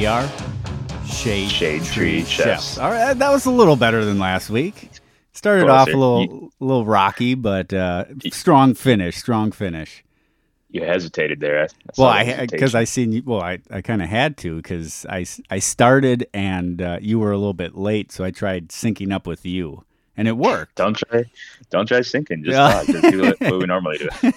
[0.00, 0.26] we are
[1.04, 2.78] Shade, Shade Tree Chefs.
[2.78, 4.88] All right, that was a little better than last week.
[5.34, 5.74] Started Closer.
[5.74, 9.18] off a little, a little rocky, but uh, strong finish.
[9.18, 10.02] Strong finish.
[10.70, 11.60] You hesitated there.
[11.60, 11.66] I, I
[11.98, 13.22] Well, I because I seen you.
[13.26, 17.32] Well, I, I kind of had to because I, I started and uh, you were
[17.32, 19.84] a little bit late, so I tried syncing up with you,
[20.16, 20.76] and it worked.
[20.76, 21.24] don't try,
[21.68, 22.44] don't try sinking.
[22.44, 22.86] Just talk.
[22.86, 24.32] Just do what, what we normally do.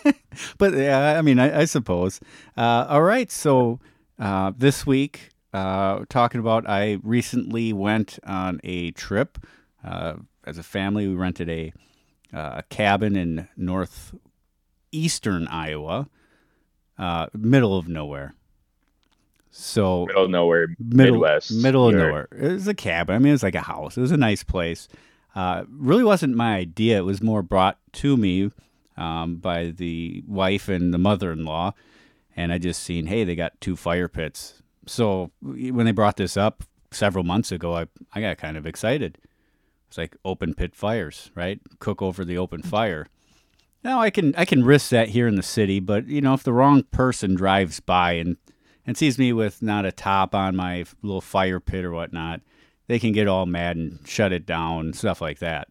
[0.57, 2.19] but yeah, I mean, I, I suppose.
[2.57, 3.79] Uh, all right, so
[4.19, 9.37] uh, this week, uh, talking about, I recently went on a trip
[9.83, 11.07] uh, as a family.
[11.07, 11.73] We rented a
[12.33, 16.09] uh, cabin in northeastern Iowa,
[16.97, 18.33] uh, middle of nowhere.
[19.51, 22.27] So Middle of nowhere, middle, Midwest, middle of nowhere.
[22.31, 23.15] It was a cabin.
[23.15, 23.95] I mean, it was like a house.
[23.95, 24.87] It was a nice place.
[25.35, 26.97] Uh, really wasn't my idea.
[26.97, 28.49] It was more brought to me
[28.97, 31.73] um, by the wife and the mother-in-law,
[32.35, 34.62] and I just seen, hey, they got two fire pits.
[34.85, 39.17] So when they brought this up several months ago, I I got kind of excited.
[39.87, 41.59] It's like open pit fires, right?
[41.79, 42.69] Cook over the open mm-hmm.
[42.69, 43.07] fire.
[43.83, 46.43] Now I can I can risk that here in the city, but you know if
[46.43, 48.37] the wrong person drives by and
[48.85, 52.41] and sees me with not a top on my little fire pit or whatnot,
[52.87, 55.67] they can get all mad and shut it down, stuff like that.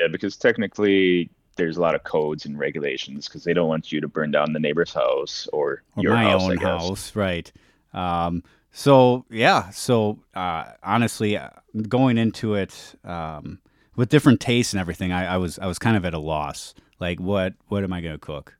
[0.00, 4.00] Yeah, because technically there's a lot of codes and regulations because they don't want you
[4.00, 6.42] to burn down the neighbor's house or, Or your my house.
[6.42, 7.52] Own house, right?
[7.98, 11.50] Um, so yeah, so uh, honestly, uh,
[11.88, 13.58] going into it um,
[13.96, 16.74] with different tastes and everything, I, I was I was kind of at a loss.
[17.00, 18.54] Like, what what am I going to cook?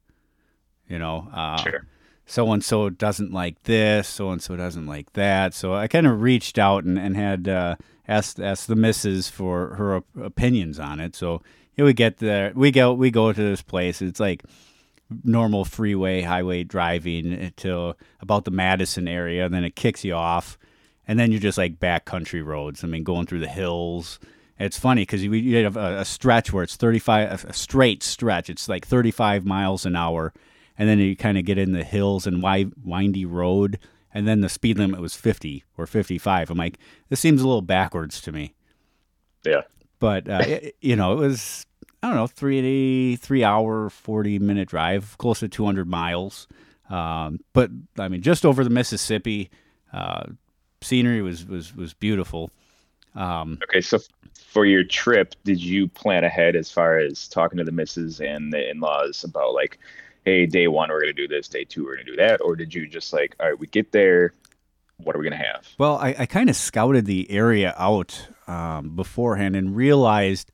[0.89, 1.86] You know, uh, Sure.
[2.27, 5.55] so and so doesn't like this, so and so doesn't like that.
[5.55, 7.77] So I kind of reached out and, and had uh,
[8.08, 11.14] asked asked the missus for her op- opinions on it.
[11.14, 11.42] So
[11.73, 14.01] here we get there, we go we go to this place.
[14.02, 14.42] It's like
[15.24, 20.58] normal freeway highway driving until about the Madison area, and then it kicks you off,
[21.07, 22.85] and then you're just like back country roads.
[22.85, 24.19] I mean, going through the hills.
[24.58, 28.02] It's funny because you, you have a, a stretch where it's 35, a, a straight
[28.02, 28.51] stretch.
[28.51, 30.33] It's like 35 miles an hour,
[30.77, 33.79] and then you kind of get in the hills and wi- windy road,
[34.13, 36.51] and then the speed limit was 50 or 55.
[36.51, 36.77] I'm like,
[37.08, 38.55] this seems a little backwards to me
[39.46, 39.63] Yeah.
[40.01, 41.64] but uh, it- you know, it was
[42.03, 46.47] I don't know three three hour forty minute drive, close to two hundred miles.
[46.91, 49.51] Um, but I mean, just over the Mississippi,
[49.92, 50.27] uh,
[50.81, 52.51] scenery was was was beautiful.
[53.14, 53.98] Um, Okay, so
[54.47, 58.53] for your trip, did you plan ahead as far as talking to the missus and
[58.53, 59.79] the in-laws about like,
[60.25, 62.73] hey, day one we're gonna do this, day two we're gonna do that, or did
[62.73, 64.33] you just like, all right, we get there,
[64.98, 65.67] what are we gonna have?
[65.79, 70.53] Well, I, I kind of scouted the area out um, beforehand and realized,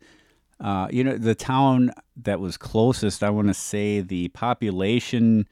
[0.61, 5.47] uh, you know, the town that was closest, I want to say the population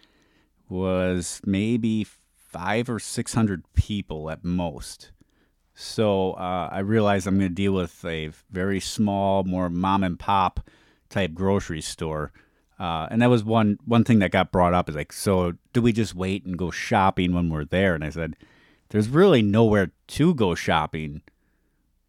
[0.69, 5.11] was maybe five or 600 people at most.
[5.75, 10.19] So uh, I realized I'm going to deal with a very small, more mom and
[10.19, 10.61] pop
[11.09, 12.33] type grocery store.
[12.79, 15.81] Uh, and that was one one thing that got brought up is like, so do
[15.81, 17.95] we just wait and go shopping when we're there?
[17.95, 18.37] And I said,
[18.89, 21.23] there's really nowhere to go shopping.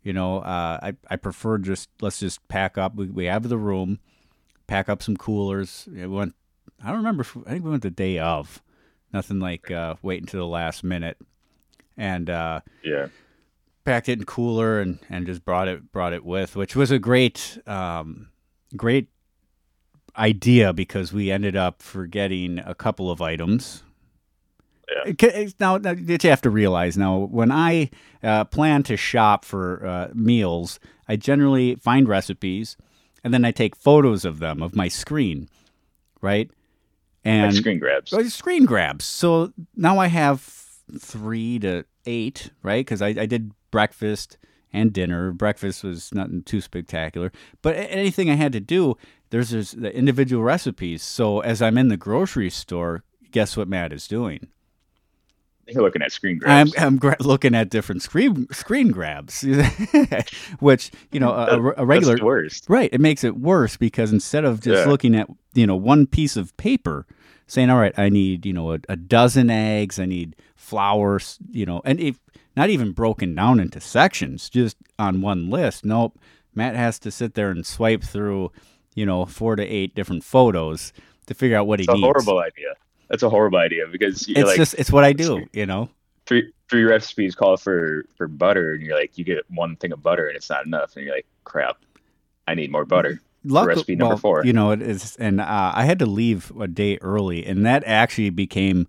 [0.04, 2.96] You know, uh, I I prefer just let's just pack up.
[2.96, 4.00] We, we have the room,
[4.68, 5.88] pack up some coolers.
[5.92, 6.36] We went.
[6.84, 7.22] I don't remember.
[7.22, 8.62] If, I think we went the day of.
[9.14, 11.18] Nothing like uh, wait until the last minute,
[11.96, 13.08] and uh, Yeah.
[13.86, 16.98] packed it in cooler and, and just brought it brought it with, which was a
[17.00, 18.30] great um,
[18.76, 19.10] great
[20.18, 23.84] idea because we ended up forgetting a couple of items.
[24.90, 25.14] Yeah.
[25.20, 27.90] It Now, that you have to realize now, when I
[28.22, 32.78] uh, plan to shop for uh, meals, I generally find recipes
[33.24, 35.50] and then I take photos of them of my screen,
[36.22, 36.50] right?
[37.24, 38.34] And Like screen grabs.
[38.34, 39.06] Screen grabs.
[39.06, 40.42] So now I have
[41.00, 42.86] three to eight, right?
[42.86, 44.38] Because I, I did breakfast
[44.74, 45.32] and dinner.
[45.32, 47.32] Breakfast was nothing too spectacular,
[47.62, 48.98] but anything I had to do,
[49.30, 51.02] there's, there's the individual recipes.
[51.02, 54.48] So as I'm in the grocery store, guess what Matt is doing?
[55.68, 56.74] You're looking at screen I'm, grabs.
[56.78, 59.44] I'm gra- looking at different screen screen grabs,
[60.60, 62.18] which you know a, a- regular.
[62.68, 62.90] Right.
[62.92, 64.90] It makes it worse because instead of just Yeah.
[64.92, 67.06] looking at, you know, one piece of paper,
[67.48, 71.20] saying, all right, I need, you know, a, a dozen eggs, I need flour,
[71.52, 72.20] you know, and if
[72.56, 75.86] not even broken down into sections, just on one list.
[75.86, 76.20] Nope.
[76.56, 78.52] Matt has to sit there and swipe through,
[78.96, 80.94] you know, four to eight different photos
[81.26, 82.04] to figure out what he It's a needs.
[82.04, 82.74] horrible idea.
[83.14, 85.88] That's a horrible idea because you're It's like just, it's what I do, you know?
[86.26, 90.02] three three recipes call for for butter, and you're like you get one thing of
[90.02, 91.78] butter and it's not enough, and you're like crap,
[92.48, 93.22] I need more butter.
[93.44, 94.44] Luck- recipe number well, four.
[94.44, 97.84] You know, it is, and uh, I had to leave a day early, and that
[97.86, 98.88] actually became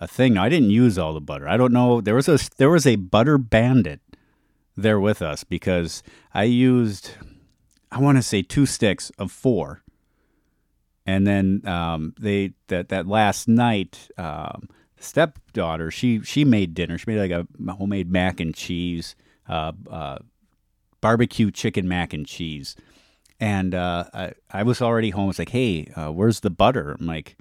[0.00, 0.32] a thing.
[0.32, 1.46] Now, I didn't use all the butter.
[1.46, 2.00] I don't know.
[2.00, 4.00] There was a there was a butter bandit
[4.74, 6.02] there with us because
[6.32, 7.10] I used
[7.92, 9.82] I want to say two sticks of four,
[11.06, 14.08] and then um, they that that last night.
[14.18, 14.68] Um,
[14.98, 19.14] stepdaughter she she made dinner she made like a homemade mac and cheese
[19.46, 20.16] uh, uh,
[21.02, 22.74] barbecue chicken mac and cheese
[23.40, 25.24] and uh, I, I was already home.
[25.24, 26.96] I was like, hey, uh, where's the butter?
[26.98, 27.36] I'm like,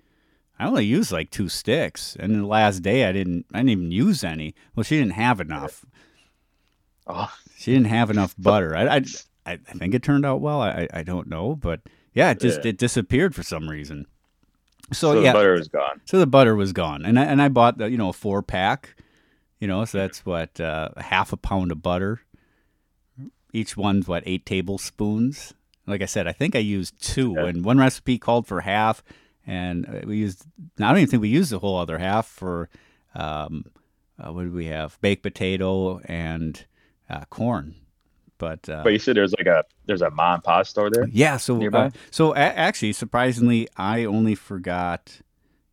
[0.59, 3.45] I only used like two sticks, and the last day I didn't.
[3.53, 4.55] I didn't even use any.
[4.75, 5.85] Well, she didn't have enough.
[7.07, 8.75] Oh, She didn't have enough butter.
[8.75, 9.03] I, I,
[9.45, 10.61] I think it turned out well.
[10.61, 11.81] I, I don't know, but
[12.15, 12.69] yeah, it just Yeah.
[12.69, 14.07] it disappeared for some reason.
[14.91, 16.01] So, so yeah, the butter was gone.
[16.05, 18.41] so the butter was gone, and I, and I bought the you know a four
[18.41, 18.95] pack,
[19.59, 22.21] you know, so that's what uh, half a pound of butter.
[23.53, 25.53] Each one's what eight tablespoons.
[25.87, 27.45] Like I said, I think I used two, Yeah.
[27.45, 29.03] and one recipe called for half,
[29.47, 30.45] and uh, we used.
[30.79, 32.69] I don't even think we used the whole other half for.
[33.13, 33.65] Um,
[34.19, 34.97] uh, what did we have?
[35.01, 36.65] Baked potato and
[37.09, 37.75] uh, corn,
[38.37, 41.07] but uh, But you said there's like a there's a mom and pop store there.
[41.11, 41.85] yeah, so nearby?
[41.87, 45.21] uh, so a- actually, surprisingly, I only forgot,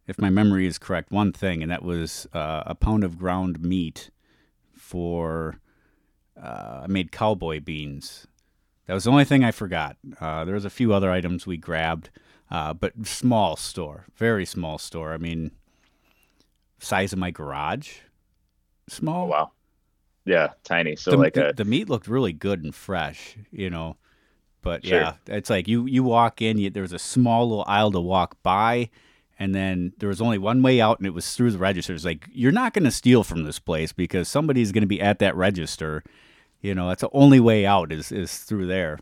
[0.07, 3.61] if my memory is correct, one thing, and that was uh, a pound of ground
[3.61, 4.11] meat
[4.75, 5.59] for.
[6.43, 8.27] Uh, I made cowboy beans.
[8.87, 9.97] That was the only thing I forgot.
[10.21, 12.11] Uh, there was a few other items we grabbed,
[12.51, 15.13] uh, but small store, very small store.
[15.13, 15.53] I mean,
[16.81, 17.99] size of my garage,
[18.89, 19.25] small.
[19.27, 19.51] Oh wow.
[20.25, 20.97] Yeah, tiny.
[20.97, 23.97] So the, like the, a the meat looked really good and fresh, you know.
[24.63, 24.99] But Sure.
[25.01, 28.01] yeah, it's like you you walk in, you, there was a small little aisle to
[28.01, 28.91] walk by,
[29.39, 31.93] and then there was only one way out, and it was through the register.
[31.95, 35.01] It's like you're not going to steal from this place because somebody's going to be
[35.01, 36.05] at that register.
[36.61, 39.01] You know, that's the only way out is is through there.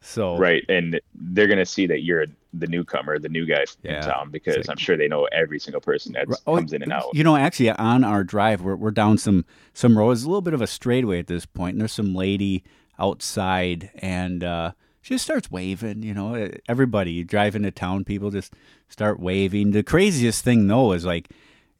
[0.00, 2.26] So right, and they're gonna see that you're
[2.60, 3.96] the newcomer, the new guy Yeah.
[3.98, 6.82] in town, because like- I'm sure they know every single person that Oh, comes in
[6.82, 7.06] and out.
[7.14, 10.54] You know, actually, on our drive, we're, we're down some some roads, a little bit
[10.54, 12.64] of a straightaway at this point, and there's some lady
[12.98, 16.02] outside, and uh, she just starts waving.
[16.02, 18.52] You know, everybody you drive into town, people just
[18.88, 19.70] start waving.
[19.72, 21.30] The craziest thing though is like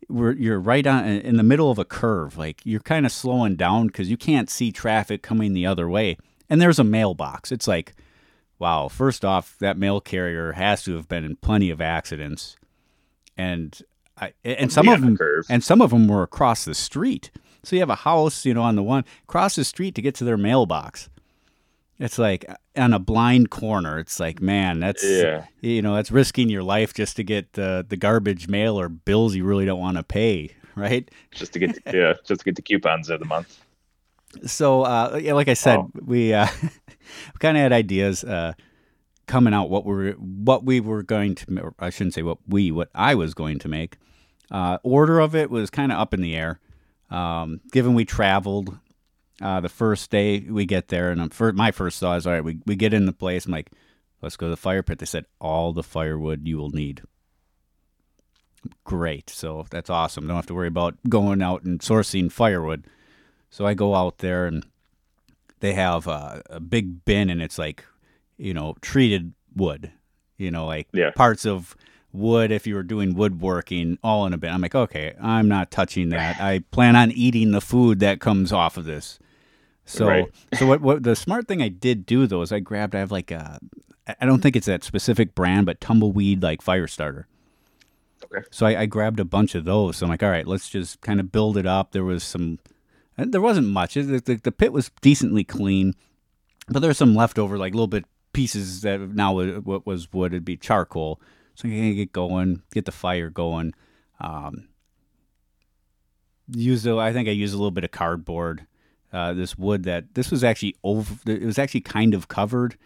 [0.08, 3.56] we're you're right on in the middle of a curve, like you're kind of slowing
[3.56, 6.16] down because you can't see traffic coming the other way,
[6.48, 7.50] and there's a mailbox.
[7.52, 7.94] It's like.
[8.58, 12.56] Wow, first off, that mail carrier has to have been in plenty of accidents
[13.36, 13.80] and
[14.18, 15.44] I, and some of the them curve.
[15.50, 17.30] and some of them were across the street.
[17.62, 20.14] So you have a house, you know, on the one across the street to get
[20.16, 21.10] to their mailbox.
[21.98, 23.98] It's like uh, on a blind corner.
[23.98, 25.44] It's like, man, that's Yeah.
[25.60, 29.34] you know, that's risking your life just to get the the garbage mail or bills
[29.34, 31.10] you really don't want to pay, right?
[31.32, 33.60] just to get yeah, just to get the coupons of the month.
[34.44, 35.90] So, uh, yeah, like I said, Wow.
[36.04, 36.46] we uh,
[37.38, 38.52] kind of had ideas uh,
[39.26, 41.74] coming out what we were what we were going to.
[41.78, 43.96] I shouldn't say what we what I was going to make.
[44.50, 46.60] Uh, order of it was kind of up in the air.
[47.10, 48.78] Um, given we traveled
[49.40, 52.32] uh, the first day we get there, and I'm, fir- my first thought is, all
[52.32, 53.46] right, we we get in the place.
[53.46, 53.70] I'm like,
[54.22, 54.98] let's go to the fire pit.
[54.98, 57.02] They said all the firewood you will need.
[58.84, 60.26] Great, so that's awesome.
[60.26, 62.86] Don't have to worry about going out and sourcing firewood.
[63.56, 64.66] So I go out there and
[65.60, 67.86] they have uh, a big bin and it's like,
[68.36, 69.90] you know, treated wood,
[70.36, 71.12] you know, like Yeah.
[71.12, 71.74] parts of
[72.12, 74.52] wood if you were doing woodworking all in a bin.
[74.52, 76.36] I'm like, okay, I'm not touching that.
[76.38, 79.18] I plan on eating the food that comes off of this.
[79.86, 80.34] So, Right.
[80.52, 83.10] so what, what the smart thing I did do though is I grabbed, I have
[83.10, 83.58] like a,
[84.20, 87.26] I don't think it's that specific brand, but tumbleweed like fire starter.
[88.22, 88.46] Okay.
[88.50, 89.96] So I, I grabbed a bunch of those.
[89.96, 91.92] So I'm like, all right, let's just kind of build it up.
[91.92, 92.58] There was some,
[93.16, 93.94] and there wasn't much.
[93.94, 95.94] The, the, the pit was decently clean,
[96.68, 100.32] but there's some leftover, like little bit pieces that now what was wood.
[100.32, 101.20] It'd be charcoal.
[101.54, 103.72] So you can get going, get the fire going.
[104.20, 104.68] Um,
[106.48, 108.66] use the, I think I used a little bit of cardboard.
[109.12, 111.14] Uh, this wood that this was actually over.
[111.26, 112.76] It was actually kind of covered,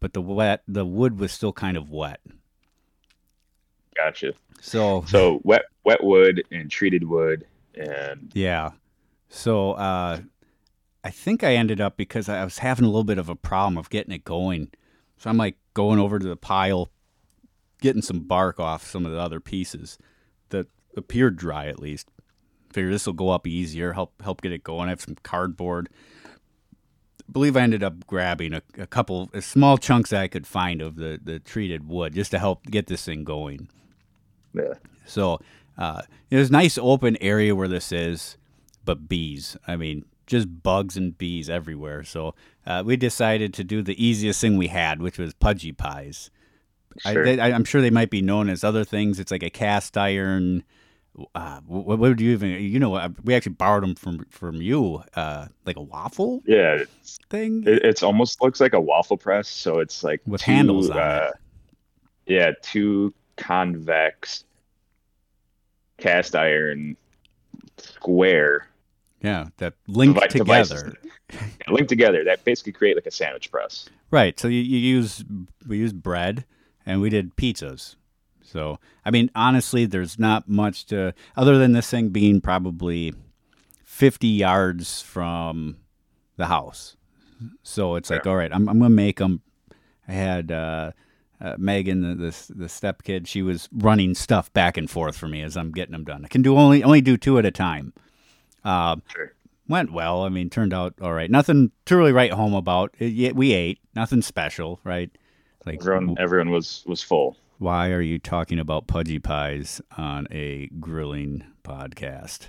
[0.00, 2.20] but the wet the wood was still kind of wet.
[3.96, 4.32] Gotcha.
[4.60, 8.70] So So wet wet wood and treated wood and Yeah.
[9.28, 10.20] So uh,
[11.04, 13.76] I think I ended up because I was having a little bit of a problem
[13.76, 14.70] of getting it going.
[15.16, 16.90] So I'm like going over to the pile,
[17.80, 19.98] getting some bark off some of the other pieces
[20.50, 20.66] that
[20.96, 22.08] appeared dry at least.
[22.72, 24.88] Figure this will go up easier, help help get it going.
[24.88, 25.88] I have some cardboard.
[26.26, 30.46] I believe I ended up grabbing a, a couple uh, small chunks that I could
[30.46, 33.68] find of the, the treated wood just to help get this thing going.
[34.54, 34.74] yeah.
[35.06, 35.40] So
[35.76, 38.36] uh, there's a nice open area where this is,
[38.88, 39.54] but bees.
[39.66, 42.04] I mean, just bugs and bees everywhere.
[42.04, 42.34] So
[42.66, 46.30] uh, we decided to do the easiest thing we had, which was pudgy pies.
[47.04, 47.24] I, Sure.
[47.24, 49.20] they, I, I'm sure they might be known as other things.
[49.20, 50.64] It's like a cast iron
[51.34, 52.50] uh, what, what would you even?
[52.50, 56.84] You know, uh, we actually borrowed them from from you, uh, like a waffle Yeah,
[57.28, 57.64] thing.
[57.66, 59.48] it, it's almost looks like a waffle press.
[59.48, 61.02] So it's like With two, handles on it.
[61.02, 61.30] uh,
[62.26, 64.44] Yeah, two convex
[65.98, 66.96] cast iron
[67.78, 68.68] square
[69.20, 70.98] yeah, that link devi- devices together.
[71.68, 73.88] linked together that basically create like a sandwich press.
[74.10, 74.38] Right.
[74.38, 75.24] So you, you use
[75.66, 76.44] we use bread
[76.86, 77.96] and we did pizzas.
[78.42, 83.12] So I mean, honestly, there's not much to other than this thing being probably
[83.84, 85.78] fifty yards from
[86.36, 86.96] the house.
[87.62, 89.42] So it's like, all right, I'm I'm gonna make them.
[90.06, 90.92] I had uh,
[91.40, 93.28] uh, Megan, the, the the step kid.
[93.28, 96.24] She was running stuff back and forth for me as I'm getting them done.
[96.24, 97.92] I can do only only do two at a time.
[98.64, 99.32] Uh, Sure.
[99.68, 100.22] went well.
[100.24, 101.30] I mean, turned out all right.
[101.30, 102.94] Nothing to really write home about.
[102.98, 103.78] It, yet we ate.
[103.94, 105.10] Nothing special, right?
[105.66, 107.36] Like, Everyone everyone was was full.
[107.58, 112.48] why are you talking about pudgy pies on a grilling podcast?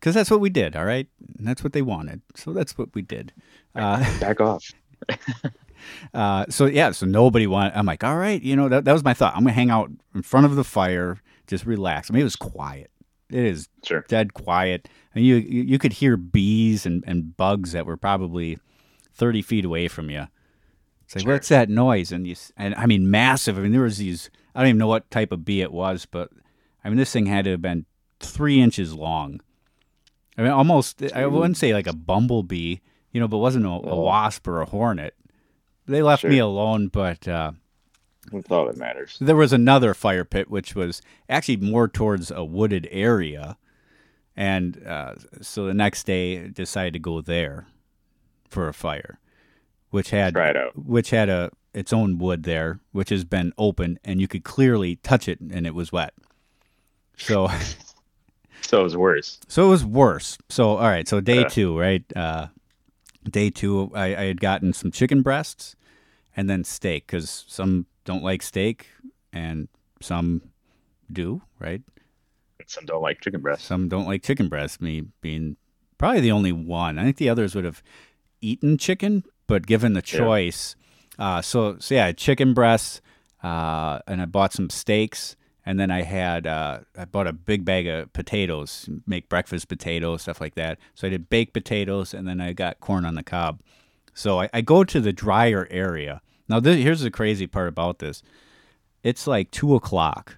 [0.00, 0.74] Because that's what we did.
[0.76, 1.08] All right,
[1.38, 2.20] And that's what they wanted.
[2.34, 3.32] So that's what we did.
[3.74, 4.70] Uh, Back off.
[6.14, 7.76] uh, so yeah, so nobody wanted.
[7.76, 9.34] I'm like, all right, you know, that, that was my thought.
[9.34, 12.10] I'm gonna hang out in front of the fire, just relax.
[12.10, 12.90] I mean, it was quiet.
[13.30, 14.04] It is Sure.
[14.08, 18.58] dead quiet, and you you, you could hear bees and, and bugs that were probably
[19.12, 20.26] thirty feet away from you.
[21.04, 21.32] It's like, Sure.
[21.34, 22.12] what's that noise?
[22.12, 23.58] And you and I mean, massive.
[23.58, 24.30] I mean, there was these.
[24.54, 26.30] I don't even know what type of bee it was, but
[26.84, 27.84] I mean, this thing had to have been
[28.20, 29.40] three inches long.
[30.38, 31.02] I mean, almost.
[31.14, 32.76] I wouldn't say like a bumblebee,
[33.12, 35.14] you know, but wasn't a, a wasp or a hornet.
[35.86, 37.52] They left me alone, but uh,
[38.32, 39.16] That's all that matters.
[39.20, 43.56] there was another fire pit, which was actually more towards a wooded area,
[44.36, 47.66] and uh, so the next day decided to go there
[48.48, 49.18] for a fire,
[49.90, 50.72] which had Try it out.
[50.76, 54.96] which had a its own wood there, which has been open, and you could clearly
[54.96, 56.14] touch it, and it was wet.
[57.18, 57.48] So,
[58.62, 59.38] So it was worse.
[59.46, 60.38] so it was worse.
[60.48, 61.06] So, all right.
[61.06, 61.48] So day Yeah.
[61.48, 62.02] two, right?
[62.16, 62.46] Uh,
[63.30, 65.76] day two, I, I had gotten some chicken breasts,
[66.36, 68.86] and then steak because some don't like steak,
[69.34, 69.68] and
[70.00, 70.40] some
[71.12, 71.82] do, right?
[72.66, 73.64] Some don't like chicken breast.
[73.66, 74.80] Some don't like chicken breast.
[74.80, 75.56] Me being
[75.98, 76.98] probably the only one.
[76.98, 77.82] I think the others would have
[78.40, 80.18] eaten chicken, but given the Yeah.
[80.18, 80.74] choice,
[81.18, 83.00] uh, so so yeah, chicken breasts,
[83.42, 87.64] uh, and I bought some steaks, and then I had uh, I bought a big
[87.64, 90.78] bag of potatoes, make breakfast potatoes, stuff like that.
[90.94, 93.60] So I did baked potatoes, and then I got corn on the cob.
[94.14, 96.20] So I, I go to the drier area.
[96.48, 98.22] Now, this, here's the crazy part about this.
[99.02, 100.36] It's like two o'clock,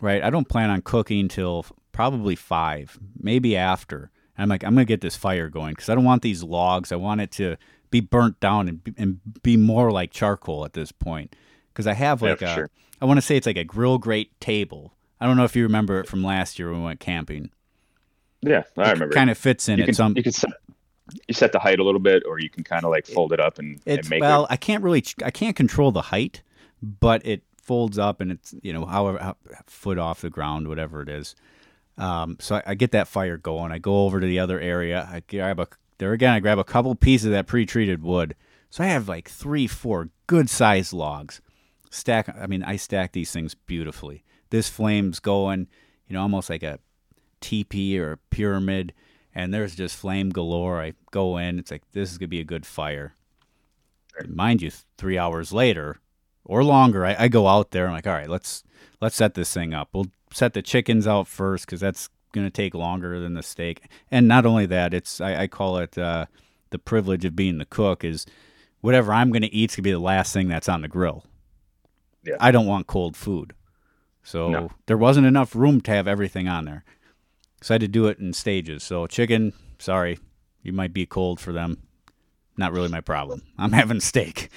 [0.00, 0.22] right?
[0.22, 4.10] I don't plan on cooking till probably five, maybe after.
[4.36, 6.92] And I'm like, I'm gonna get this fire going because I don't want these logs.
[6.92, 7.56] I want it to
[7.90, 11.34] be burnt down and be, and be more like charcoal at this point.
[11.72, 12.70] Because I have like for a, sure.
[13.00, 14.94] I want to say it's like a grill grate table.
[15.20, 17.50] I don't know if you remember it from last year when we went camping.
[18.40, 19.12] Yeah, I remember.
[19.12, 19.86] It Kind of fits in you it.
[19.86, 20.50] can, Some you can set
[21.26, 23.40] you set the height a little bit, or you can kind of like fold it
[23.40, 24.42] up and, and make well, it.
[24.42, 26.42] Well, I can't really, I can't control the height,
[26.82, 31.02] but it folds up and it's you know however how, foot off the ground, whatever
[31.02, 31.34] it is.
[31.98, 33.72] Um, so I, I get that fire going.
[33.72, 35.08] I go over to the other area.
[35.10, 35.68] I grab a
[35.98, 36.32] there again.
[36.32, 38.34] I grab a couple pieces of that pre-treated wood.
[38.70, 41.40] So I have like three, four good sized logs.
[41.90, 42.34] Stack.
[42.34, 44.24] I mean, I stack these things beautifully.
[44.50, 45.68] This flame's going,
[46.08, 46.78] you know, almost like a
[47.40, 48.94] teepee or a pyramid,
[49.34, 50.80] and there's just flame galore.
[50.80, 51.58] I go in.
[51.58, 53.14] It's like this is gonna be a good fire.
[54.28, 55.98] Mind you, three hours later
[56.44, 57.86] or longer, I, I go out there.
[57.86, 58.62] I'm like, all right, let's
[59.00, 59.88] let's set this thing up.
[59.92, 63.82] We'll set the chickens out first because that's gonna take longer than the steak.
[64.10, 66.26] And not only that, it's I, I call it uh,
[66.70, 68.26] the privilege of being the cook is
[68.80, 71.24] whatever I'm gonna eat's gonna be the last thing that's on the grill.
[72.24, 72.36] Yeah.
[72.38, 73.54] I don't want cold food.
[74.22, 74.70] So No.
[74.86, 76.84] there wasn't enough room to have everything on there.
[77.62, 78.82] So I had to do it in stages.
[78.82, 80.18] So chicken, sorry,
[80.62, 81.78] you might be cold for them.
[82.56, 83.42] Not really my problem.
[83.58, 84.50] I'm having steak.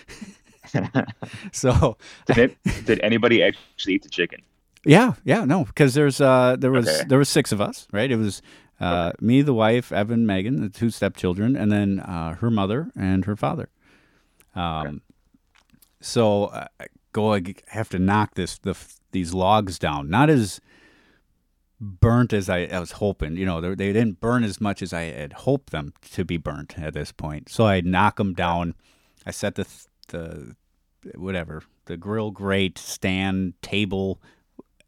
[1.51, 1.97] so
[2.27, 4.41] Did, it, did anybody actually eat the chicken?
[4.85, 7.05] yeah, yeah, no, because there's uh there was Okay.
[7.07, 8.12] there was six of us, right?
[8.12, 8.41] It was
[8.79, 13.25] uh me, the wife, Evan, Megan, the two stepchildren, and then uh, her mother and
[13.25, 13.69] her father.
[14.55, 15.01] Um,
[16.01, 18.75] so uh, I go I have to knock this the
[19.12, 20.59] these logs down, not as
[21.79, 23.38] burnt as I, I was hoping.
[23.38, 26.38] You know, they, they didn't burn as much as I had hoped them to be
[26.38, 27.50] burnt at this point.
[27.50, 28.75] So I knock them down.
[29.25, 29.67] I set the
[30.10, 30.55] the
[31.15, 34.20] whatever the grill grate stand table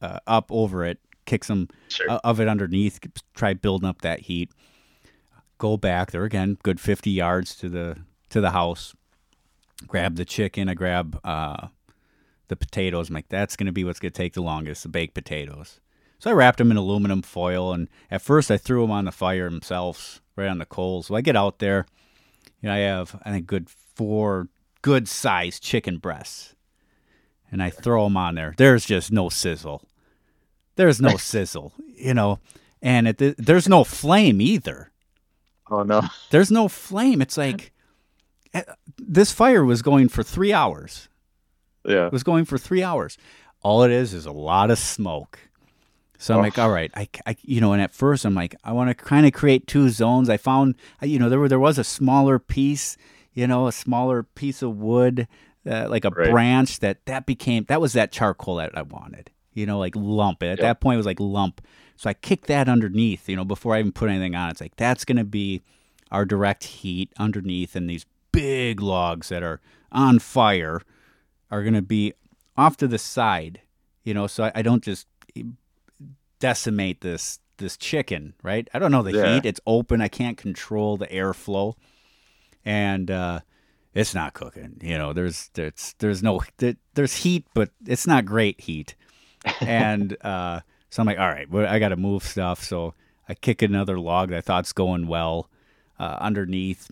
[0.02, 2.10] uh, up over it, kick some Sure.
[2.10, 3.00] of it underneath,
[3.36, 4.52] try building up that heat.
[5.60, 7.98] Go back there again, good fifty yards to the
[8.30, 8.94] to the house.
[9.86, 10.70] Grab the chicken.
[10.70, 11.68] I grab uh,
[12.48, 13.10] the potatoes.
[13.10, 14.84] I'm like, that's gonna be what's gonna take the longest.
[14.84, 15.80] The baked potatoes.
[16.20, 19.12] So I wrapped them in aluminum foil, and at first I threw them on the
[19.12, 21.08] fire themselves, right on the coals.
[21.08, 21.86] So I get out there,
[22.68, 24.50] know, I have I think good four
[24.82, 26.56] good sized chicken breasts,
[27.52, 28.54] and I throw them on there.
[28.58, 29.84] There's just no sizzle.
[30.76, 32.40] There's no sizzle, you know,
[32.82, 34.92] and it, there's no flame either.
[35.70, 37.22] Oh no, there's no flame.
[37.22, 37.72] It's like
[38.54, 38.64] eh,
[38.98, 41.10] this fire was going for three hours.
[41.86, 43.18] Yeah, it was going for three hours.
[43.64, 45.40] All it is is a lot of smoke
[46.18, 46.44] so I'm oh.
[46.44, 48.96] like, all right, I, I, you know, and at first I'm like, I want to
[48.96, 50.30] kind of create two zones.
[50.30, 52.98] I found, you know, there were there was a smaller piece,
[53.34, 55.28] you know, a smaller piece of wood,
[55.70, 56.32] uh, like a right.
[56.32, 60.42] branch that that became that was that charcoal that I wanted, you know, like lump.
[60.42, 60.60] At yep.
[60.60, 61.62] that point, it was like lump.
[61.96, 64.50] So I kicked that underneath, you know, before I even put anything on.
[64.50, 65.62] It's like that's gonna be
[66.12, 70.82] our direct heat underneath, and these big logs that are on fire
[71.52, 72.14] are gonna be
[72.56, 73.62] off to the side,
[74.04, 75.06] you know, so I, I don't just
[76.40, 78.68] decimate this this chicken, right?
[78.74, 79.36] I don't know the yeah.
[79.36, 79.46] heat.
[79.46, 80.02] It's open.
[80.02, 81.76] I can't control the airflow,
[82.64, 83.40] and uh,
[83.94, 84.78] it's not cooking.
[84.82, 86.42] You know, there's there's there's no
[86.94, 88.96] there's heat, but it's not great heat.
[89.62, 92.64] and uh, so I'm like, all right, well, I got to move stuff.
[92.64, 92.94] So
[93.28, 95.50] I kick another log that I thought's going well
[96.00, 96.92] uh, underneath,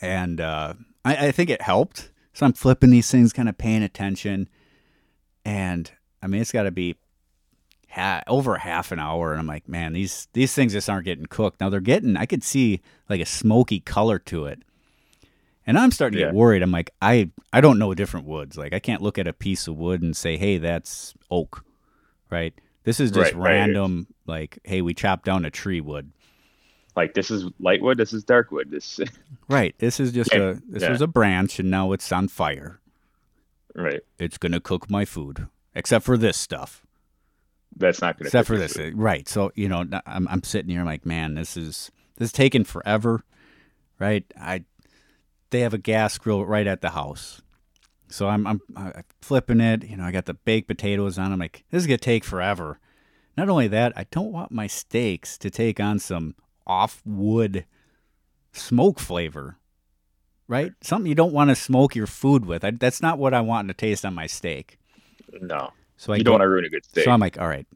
[0.00, 0.74] and uh,
[1.04, 2.10] I, I think it helped.
[2.32, 4.48] So I'm flipping these things, kind of paying attention,
[5.44, 5.90] and
[6.22, 6.96] I mean, it's got to be
[7.94, 11.26] ha- over half an hour, and I'm like, man, these these things just aren't getting
[11.26, 11.60] cooked.
[11.60, 14.60] Now they're getting, I could see like a smoky color to it,
[15.66, 16.26] and I'm starting to yeah.
[16.26, 16.62] get worried.
[16.62, 18.56] I'm like, I I don't know different woods.
[18.56, 21.64] Like I can't look at a piece of wood and say, hey, that's oak,
[22.30, 22.52] right?
[22.82, 24.06] This is just right, random.
[24.26, 24.40] Right.
[24.40, 26.10] Like, hey, we chopped down a tree wood.
[26.96, 27.98] Like this is light wood.
[27.98, 28.70] This is dark wood.
[28.70, 29.00] This
[29.48, 29.74] right.
[29.78, 30.90] This is just a this yeah.
[30.90, 32.80] was a branch, and now it's on fire.
[33.74, 34.02] Right.
[34.18, 36.83] It's gonna cook my food, except for this stuff
[37.76, 39.28] that's not going to except for this, right?
[39.28, 42.64] So you know, I'm I'm sitting here, I'm like, man, this is this is taking
[42.64, 43.24] forever,
[43.98, 44.24] right?
[44.40, 44.64] I
[45.50, 47.42] they have a gas grill right at the house,
[48.08, 49.84] so I'm I'm, I'm flipping it.
[49.84, 51.32] You know, I got the baked potatoes on.
[51.32, 52.78] I'm like, this is gonna take forever.
[53.36, 57.66] Not only that, I don't want my steaks to take on some off wood
[58.52, 59.58] smoke flavor,
[60.46, 60.72] right?
[60.80, 62.64] Something you don't want to smoke your food with.
[62.64, 64.78] I, that's not what I want to taste on my steak.
[65.40, 65.72] No.
[65.96, 67.04] So I you don't want to ruin a good steak.
[67.04, 67.66] So I'm like, all right,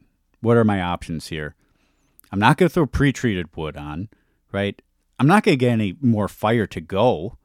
[0.40, 1.54] what are my options here?
[2.30, 4.08] I'm not going to throw pre-treated wood on,
[4.52, 4.80] right?
[5.18, 7.38] I'm not going to get any more fire to go,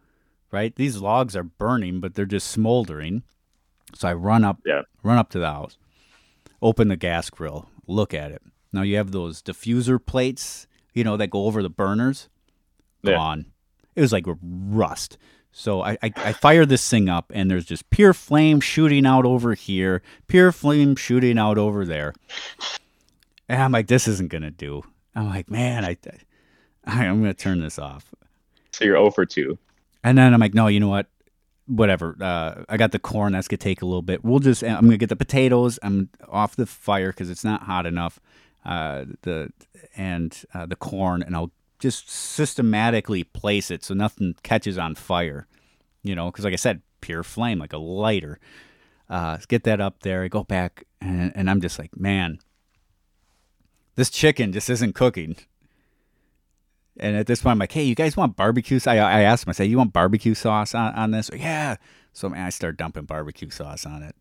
[0.51, 0.75] right?
[0.75, 3.23] These logs are burning, but they're just smoldering.
[3.95, 4.81] So I run up, yeah.
[5.03, 5.77] run up to the house,
[6.62, 8.41] open the gas grill, look at it.
[8.71, 12.29] Now you have those diffuser plates, you know, that go over the burners.
[13.03, 13.13] Yeah.
[13.13, 13.45] Gone.
[13.95, 15.17] It was like rust.
[15.56, 19.24] So I, I, I, fire this thing up, and there's just pure flame shooting out
[19.24, 22.16] over here, pure flame shooting out over there.
[23.48, 24.82] And I'm like, this isn't gonna do.
[25.16, 25.96] I'm like, man, I,
[26.86, 28.16] I am gonna turn this off.
[28.72, 29.60] So you're over two.
[30.04, 31.06] And then I'm like, no, you know what?
[31.68, 32.18] Whatever.
[32.20, 33.34] Uh, I got the corn.
[33.34, 34.26] That's gonna take a little bit.
[34.26, 34.63] We'll just.
[34.63, 35.78] I'm gonna get the potatoes.
[35.84, 38.20] I'm off the fire because it's not hot enough.
[38.66, 39.54] Uh, the
[39.96, 41.52] and uh, the corn, and I'll
[41.84, 45.48] just systematically place it so nothing catches on fire.
[46.02, 48.39] You know, because like I said, pure flame, like a lighter.
[49.10, 50.24] Uh, get that up there.
[50.24, 52.39] I go back, and, and I'm just like, man,
[53.96, 55.36] this chicken just isn't cooking.
[56.98, 58.80] And at this point, I'm like, hey, you guys want barbecue?
[58.88, 61.30] I, I asked him, I said, you want barbecue sauce on, on this?
[61.36, 61.76] Yeah.
[62.13, 64.15] So man, I start dumping barbecue sauce on it.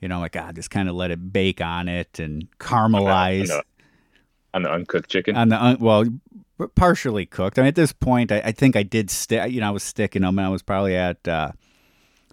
[0.00, 3.42] You know, like, God, just kind of let it bake on it and caramelize.
[3.42, 3.64] On the,
[4.54, 5.36] on the uncooked chicken?
[5.36, 6.04] On the, un, well,
[6.74, 7.58] partially cooked.
[7.58, 9.50] I mean, at this point, I, I think I did stick.
[9.52, 11.52] You know, I was sticking them, and I was probably at, uh,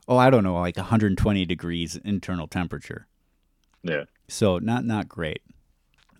[0.07, 3.07] oh, I don't know, like 120 degrees internal temperature.
[3.83, 4.05] Yeah.
[4.27, 5.41] So not not great.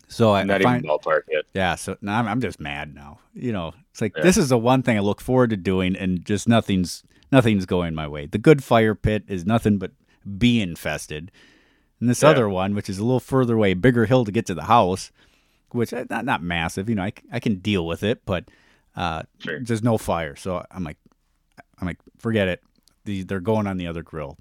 [0.10, 1.46] So I not find, even ballpark yet.
[1.54, 1.76] Yeah.
[1.76, 3.20] So now I'm, I'm just mad now.
[3.34, 4.24] You know, it's like yeah.
[4.24, 7.96] this is the one thing I look forward to doing, and just nothing's nothing's going
[7.96, 8.26] my way.
[8.26, 9.92] The good fire pit is nothing but
[10.38, 11.32] bee infested,
[12.00, 12.30] and this yeah.
[12.30, 15.12] other one, which is a little further away, bigger hill to get to the house
[15.74, 16.90] which uh, not not massive.
[16.90, 18.50] You know, I, I can deal with it, but
[18.96, 19.60] uh, sure.
[19.60, 20.36] there's no fire.
[20.36, 20.98] So I'm like,
[21.80, 22.64] I'm like, forget it.
[23.06, 24.38] These they're going on the other grill.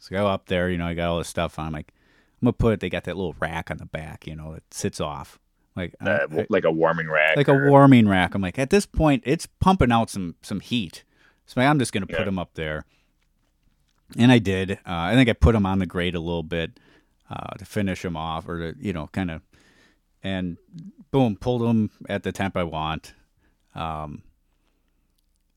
[0.00, 0.70] So I go up there.
[0.70, 1.66] You know, I got all this stuff on.
[1.66, 1.92] I'm like,
[2.40, 2.80] I'm gonna put it.
[2.80, 4.26] They got that little rack on the back.
[4.26, 5.38] You know, that sits off.
[5.74, 7.36] Like uh, I, like a warming rack.
[7.36, 7.66] Like or...
[7.66, 8.34] a warming rack.
[8.34, 11.04] I'm like, at this point, it's pumping out some some heat.
[11.46, 12.24] So I'm just gonna put yeah.
[12.24, 12.84] them up there.
[14.16, 14.72] And I did.
[14.72, 16.78] Uh, I think I put them on the grate a little bit
[17.28, 19.42] uh, to finish them off, or to you know, kind of
[20.26, 20.56] and
[21.12, 23.14] boom, pulled them at the temp I want.
[23.76, 24.22] Um,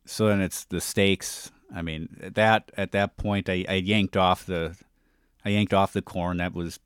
[0.05, 1.51] so then it's the steaks.
[1.73, 4.75] I mean, that at that point, I, I yanked off the,
[5.43, 6.79] I yanked off the corn that was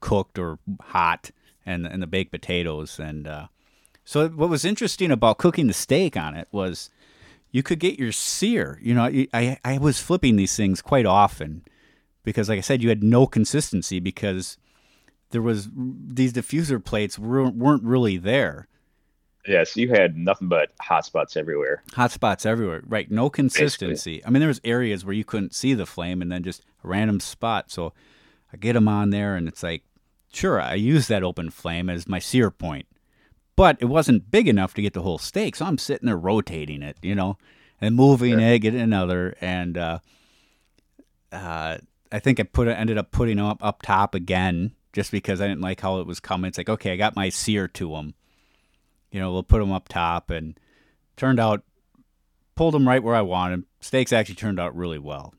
[0.00, 1.30] cooked or hot,
[1.66, 2.98] and and the baked potatoes.
[2.98, 3.46] And uh,
[4.04, 6.88] so what was interesting about cooking the steak on it was
[7.50, 8.78] you could get your sear.
[8.82, 9.04] You know,
[9.34, 11.64] I I was flipping these things quite often
[12.24, 14.56] because, like I said, you had no consistency because
[15.30, 18.66] there was these diffuser plates weren't, really there.
[19.46, 21.82] Yeah, so you had nothing but hotspots everywhere.
[21.92, 23.10] Hotspots everywhere, right?
[23.10, 24.16] No consistency.
[24.16, 24.26] Basically.
[24.26, 26.88] I mean, there was areas where you couldn't see the flame, and then just a
[26.88, 27.70] random spot.
[27.70, 27.94] So
[28.52, 29.82] I get them on there, and it's like,
[30.32, 32.86] sure, I use that open flame as my sear point,
[33.56, 35.56] but it wasn't big enough to get the whole steak.
[35.56, 37.38] So I'm sitting there rotating it, you know,
[37.80, 38.40] and moving sure.
[38.40, 39.98] it, getting another, and uh,
[41.32, 41.78] uh,
[42.12, 45.48] I think I put ended up putting them up up top again just because I
[45.48, 46.48] didn't like how it was coming.
[46.48, 48.14] It's like, okay, I got my sear to them.
[49.10, 50.58] You know, we'll put them up top, and
[51.16, 51.62] turned out,
[52.54, 53.64] pulled them right where I wanted.
[53.80, 55.34] Steaks actually turned out really well.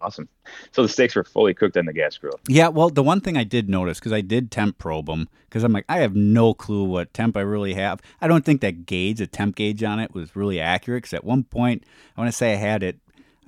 [0.00, 0.28] Awesome.
[0.72, 2.38] So the steaks were fully cooked on the gas grill.
[2.46, 2.68] Yeah.
[2.68, 5.72] Well, the one thing I did notice because I did temp probe them because I'm
[5.72, 8.02] like I have no clue what temp I really have.
[8.20, 11.04] I don't think that gauge, the temp gauge on it, was really accurate.
[11.04, 11.84] Because at one point,
[12.16, 12.98] I want to say I had it.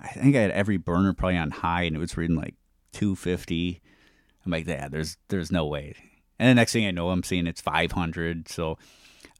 [0.00, 2.54] I think I had every burner probably on high, and it was reading like
[2.92, 3.82] 250.
[4.46, 5.94] I'm like, yeah, there's there's no way.
[6.38, 8.48] And the next thing I know, I'm seeing it's 500.
[8.48, 8.78] So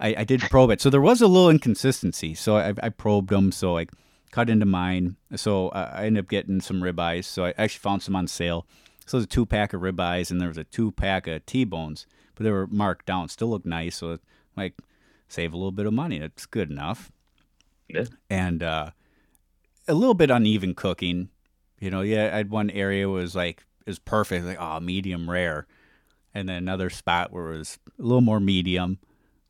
[0.01, 0.81] I, I did probe it.
[0.81, 2.35] So there was a little inconsistency.
[2.35, 3.53] So I, I probed them.
[3.53, 3.87] So I
[4.31, 5.17] cut into mine.
[5.35, 7.25] So I ended up getting some ribeyes.
[7.25, 8.67] So I actually found some on sale.
[9.07, 12.07] So there's a two pack of ribeyes and there was a two pack of T-bones,
[12.35, 13.29] but they were marked down.
[13.29, 13.97] Still look nice.
[13.97, 14.19] So
[14.57, 14.75] like
[15.29, 16.19] save a little bit of money.
[16.19, 17.13] That's good enough.
[17.89, 18.07] Yeah.
[18.29, 18.91] And uh,
[19.87, 21.29] a little bit uneven cooking.
[21.79, 25.67] You know, yeah, I had one area was like is perfect, like oh medium rare,
[26.35, 28.99] and then another spot where it was a little more medium.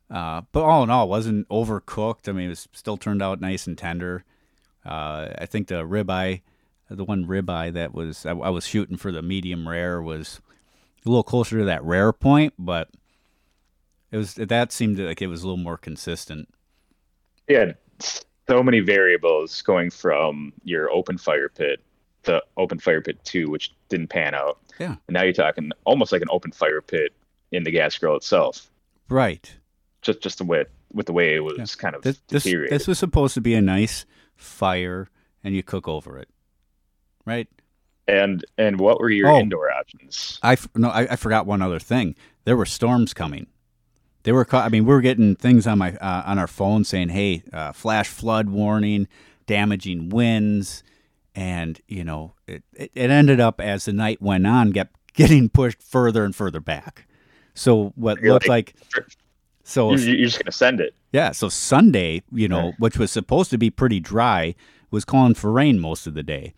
[0.09, 2.29] Uh, but all in all, it wasn't overcooked.
[2.29, 4.23] I mean, it was still turned out nice and tender.
[4.85, 6.41] Uh, I think the ribeye,
[6.89, 10.39] the one ribeye that was I, I, was shooting for the medium rare was
[11.05, 12.89] a little closer to that rare point, but
[14.11, 16.47] it was that seemed like it was a little more consistent.
[17.49, 21.81] Yeah, so many variables going from your open fire pit
[22.27, 24.59] to open fire pit two, which didn't pan out.
[24.79, 24.95] Yeah.
[25.07, 27.13] And now you're talking almost like an open fire pit
[27.51, 28.69] in the gas grill itself.
[29.09, 29.53] Right.
[30.01, 31.65] Just just the way with the way it was yeah.
[31.77, 35.09] kind of this, this, this was supposed to be a nice fire,
[35.43, 36.29] and you cook over it.
[37.25, 37.47] Right.
[38.07, 40.39] And and what were your oh, indoor options?
[40.43, 42.15] I no, I, I forgot one other thing.
[42.45, 43.47] There were storms coming.
[44.23, 44.47] They were.
[44.51, 47.73] I mean, we were getting things on my uh, on our phone saying, "Hey, uh,
[47.73, 49.07] flash flood warning,
[49.45, 50.83] damaging winds."
[51.37, 55.81] And you know it, it, ended up as the night went on kept getting pushed
[55.81, 57.07] further and further back.
[57.53, 59.05] So what you're looked like, like
[59.63, 60.95] so you're, you're just gonna send it.
[61.13, 64.55] Yeah so sunday you know which was supposed to be pretty dry
[64.89, 66.55] was calling for rain most of the day.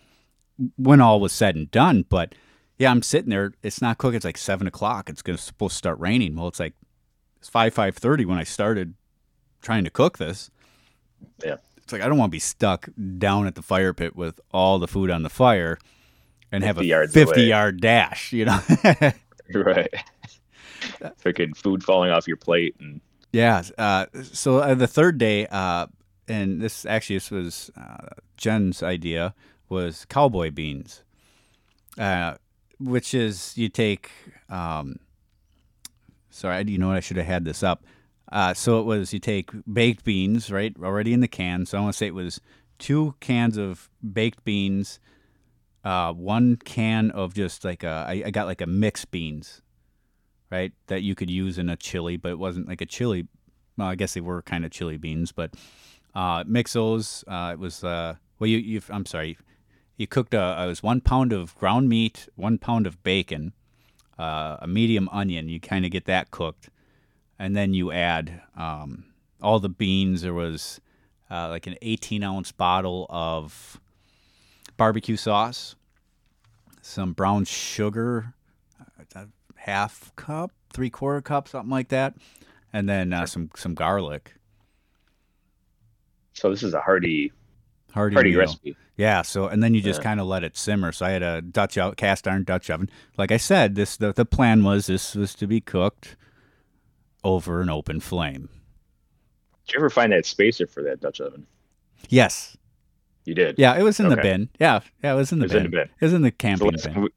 [0.78, 2.34] When all was said and done but
[2.78, 5.78] yeah i'm sitting there it's not cooking it's like seven o'clock it's gonna supposed to
[5.78, 6.38] start raining.
[6.38, 6.74] Well it's like
[7.38, 8.94] it's five five thirty when i started
[9.62, 10.50] trying to cook this.
[11.44, 11.58] Yeah
[11.90, 14.78] it's like I don't want to be stuck down at the fire pit with all
[14.78, 15.80] the food on the fire
[16.52, 17.48] and have a 50 away.
[17.48, 18.60] yard dash, you know?
[19.56, 19.92] right.
[21.20, 23.64] Freaking food falling off your plate and yeah.
[23.76, 25.88] Uh, so uh, the third day, uh,
[26.28, 29.34] and this actually this was uh, Jen's idea
[29.68, 31.04] was cowboy beans,
[31.98, 32.36] uh,
[32.80, 34.12] which is you take.
[34.48, 34.98] Um,
[36.30, 36.98] sorry, you know what?
[36.98, 37.84] I should have had this up.
[38.32, 41.66] Uh, so it was you take baked beans, right, already in the can.
[41.66, 42.40] So I want to say it was
[42.78, 45.00] two cans of baked beans,
[45.84, 49.62] uh, one can of just like a, I, I got like a mixed beans,
[50.52, 53.28] right, that you could use in a chili, but it wasn't like a chili.
[53.78, 55.54] Well, I guess they were kind of chili beans, but
[56.14, 57.24] uh, mix those.
[57.28, 59.38] Uh, it was uh, well, you, you I'm sorry,
[59.98, 63.54] you cooked a it was one pound of ground meat, one pound of bacon,
[64.18, 65.50] uh, a medium onion.
[65.50, 66.70] You kind of get that cooked
[67.40, 69.06] and then you add um,
[69.42, 70.22] all the beans.
[70.22, 70.82] There was
[71.32, 73.80] uh, like an 18 ounce bottle of
[74.78, 75.76] barbecue sauce,
[76.82, 78.34] some brown sugar,
[79.16, 79.26] uh,
[79.56, 82.16] half cup, three quarter cup, something like that,
[82.74, 84.34] and then uh, some some garlic.
[86.34, 87.32] So this is a hearty,
[87.94, 88.76] hearty, hearty recipe.
[88.98, 89.22] Yeah.
[89.22, 90.04] So and then you just yeah.
[90.04, 90.92] kind of let it simmer.
[90.92, 92.90] So I had a Dutch out cast iron Dutch oven.
[93.18, 96.18] Like I said, this the, the plan was this was to be cooked
[97.24, 98.50] over an open flame.
[99.66, 101.46] Did you ever find that spacer for that Dutch oven?
[102.10, 102.58] Yes.
[103.26, 103.60] You did?
[103.60, 104.16] Yeah, it was in okay.
[104.16, 104.50] the bin.
[104.60, 105.66] Yeah, yeah, it was in the, it was bin.
[105.66, 105.90] In the bin.
[106.00, 107.02] It was in the camping so bin.
[107.04, 107.10] We,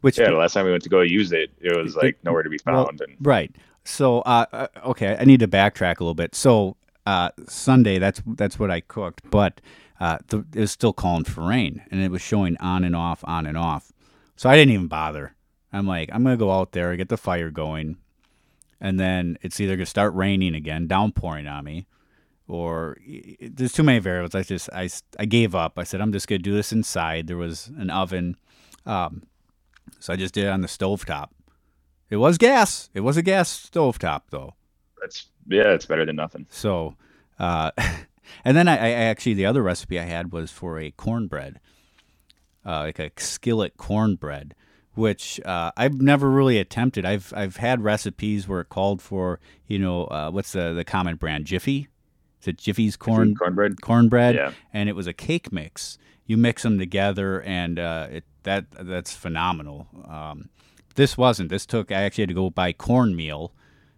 [0.00, 2.24] which yeah, the last time we went to go use it, it was like it,
[2.24, 2.76] nowhere to be found.
[2.76, 3.16] Well, and...
[3.20, 3.54] Right.
[3.84, 6.34] So, uh, uh, okay, I need to backtrack a little bit.
[6.34, 9.60] So, uh, Sunday, that's that's what I cooked, but
[9.98, 13.22] uh, the, it was still calling for rain, and it was showing on and off,
[13.24, 13.92] on and off.
[14.36, 15.34] So I didn't even bother.
[15.72, 17.96] I'm like, I'm gonna go out there, get the fire going,
[18.80, 21.86] and then it's either gonna start raining again, downpouring on me,
[22.48, 22.96] or
[23.40, 24.34] there's too many variables.
[24.34, 24.88] I just I,
[25.18, 25.78] I gave up.
[25.78, 27.26] I said I'm just gonna do this inside.
[27.26, 28.36] There was an oven,
[28.86, 29.22] um,
[29.98, 31.34] so I just did it on the stove top.
[32.08, 32.90] It was gas.
[32.94, 34.54] It was a gas stove top though.
[35.00, 36.46] That's yeah, it's better than nothing.
[36.50, 36.96] So,
[37.38, 37.70] uh,
[38.44, 41.60] and then I, I, actually the other recipe I had was for a cornbread,
[42.64, 44.54] uh, like a skillet cornbread,
[44.94, 47.04] which uh, I've never really attempted.
[47.04, 51.16] I've I've had recipes where it called for you know uh, what's the the common
[51.16, 51.88] brand Jiffy,
[52.40, 53.80] is it Jiffy's corn cornbread?
[53.80, 54.52] Cornbread, Yeah.
[54.72, 55.98] and it was a cake mix.
[56.26, 59.88] You mix them together, and uh, it that that's phenomenal.
[60.08, 60.48] Um,
[60.94, 61.50] this wasn't.
[61.50, 61.90] This took.
[61.92, 63.52] I actually had to go buy cornmeal,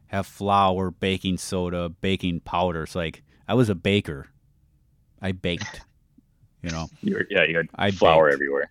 [0.07, 2.85] have flour, baking soda, baking powder.
[2.85, 4.29] It's like I was a baker.
[5.21, 5.83] I baked.
[6.63, 6.87] You know.
[7.03, 8.35] You're, yeah, you had I flour baked.
[8.35, 8.71] everywhere.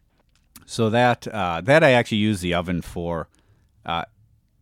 [0.66, 3.28] So that uh, that I actually used the oven for.
[3.86, 4.06] Uh,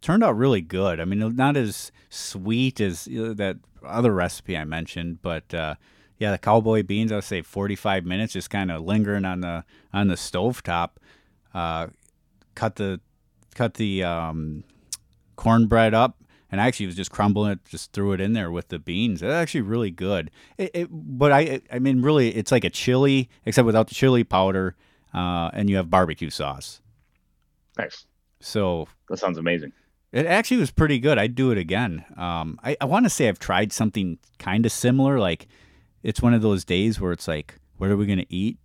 [0.02, 1.00] turned out really good.
[1.00, 5.76] I mean, not as sweet as that other recipe I mentioned, but uh,
[6.18, 7.12] yeah, the cowboy beans.
[7.12, 10.92] I would say forty-five minutes, just kind of lingering on the on the stovetop.
[11.54, 11.88] Uh,
[12.56, 13.00] cut the
[13.56, 14.64] cut the um,
[15.36, 18.80] cornbread up, and actually was just crumbling it, just threw it in there with the
[18.80, 19.22] beans.
[19.22, 20.32] It's actually really good.
[20.58, 24.24] It, it, but I I mean, really, it's like a chili except without the chili
[24.24, 24.76] powder,
[25.14, 26.82] uh, and you have barbecue sauce.
[27.78, 28.06] Nice.
[28.40, 29.74] So That sounds amazing.
[30.12, 31.18] it actually was pretty good.
[31.18, 32.06] I'd do it again.
[32.18, 35.20] Um, I, I want to say I've tried something kind of similar.
[35.20, 35.48] Like
[36.04, 38.58] it's one of those days where it's like, what are we going to eat?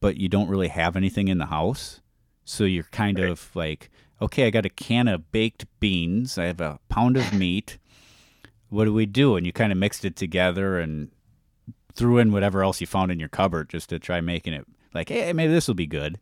[0.00, 2.00] But you don't really have anything in the house.
[2.44, 3.30] So you're kind Right.
[3.30, 6.38] of like, okay, I got a can of baked beans.
[6.38, 7.78] I have a pound of meat.
[8.68, 9.36] What do we do?
[9.36, 11.10] And you kind of mixed it together and
[11.94, 15.08] threw in whatever else you found in your cupboard just to try making it like,
[15.08, 16.18] hey, maybe this will be good.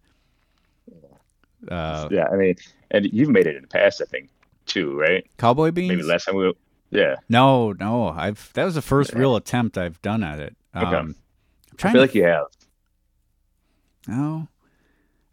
[1.68, 2.56] Uh, yeah, I mean,
[2.90, 4.30] and you've made it in the past, I think,
[4.66, 5.26] too, right?
[5.36, 5.88] cowboy beans?
[5.90, 6.52] Maybe last time we.
[6.92, 8.08] Yeah, No, no.
[8.08, 9.20] I've that was the first Yeah.
[9.20, 10.56] real attempt I've done at it.
[10.74, 10.96] Um, Okay.
[10.96, 11.14] I'm
[11.72, 12.46] I trying feel to like you have.
[14.08, 14.48] no,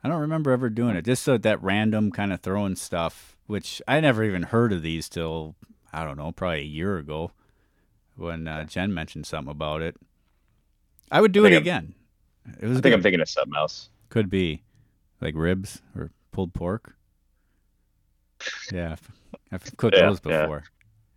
[0.03, 1.05] I don't remember ever doing it.
[1.05, 5.09] Just so that random kind of throwing stuff, which I never even heard of these
[5.09, 5.55] till
[5.91, 7.31] I don't know, probably a year ago,
[8.15, 9.95] when uh, Jen mentioned something about it.
[11.11, 11.95] I would do I it again.
[12.59, 12.93] It was I think good.
[12.93, 13.89] I'm thinking of something else.
[14.09, 14.63] could be
[15.21, 16.95] like ribs or pulled pork.
[18.71, 19.11] Yeah, I've,
[19.51, 20.63] I've cooked Yeah, those before.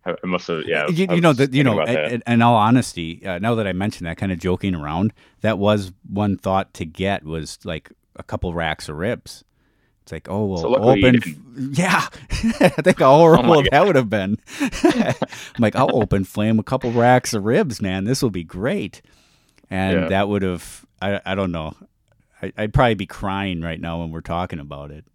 [0.05, 0.63] I I must have.
[0.65, 3.73] Yeah, you, you know that you know in, in all honesty uh, now that i
[3.73, 8.23] mentioned that kind of joking around that was one thought to get was like a
[8.23, 9.43] couple racks of ribs
[10.01, 11.19] it's like oh well So open
[11.71, 12.07] yeah
[12.59, 15.13] i think how horrible Oh that would have been i'm
[15.59, 19.03] like i'll open flame a couple racks of ribs man this will be great
[19.71, 20.07] and Yeah.
[20.09, 21.75] that would have I, I don't know
[22.43, 25.05] I, i'd probably be crying right now when we're talking about it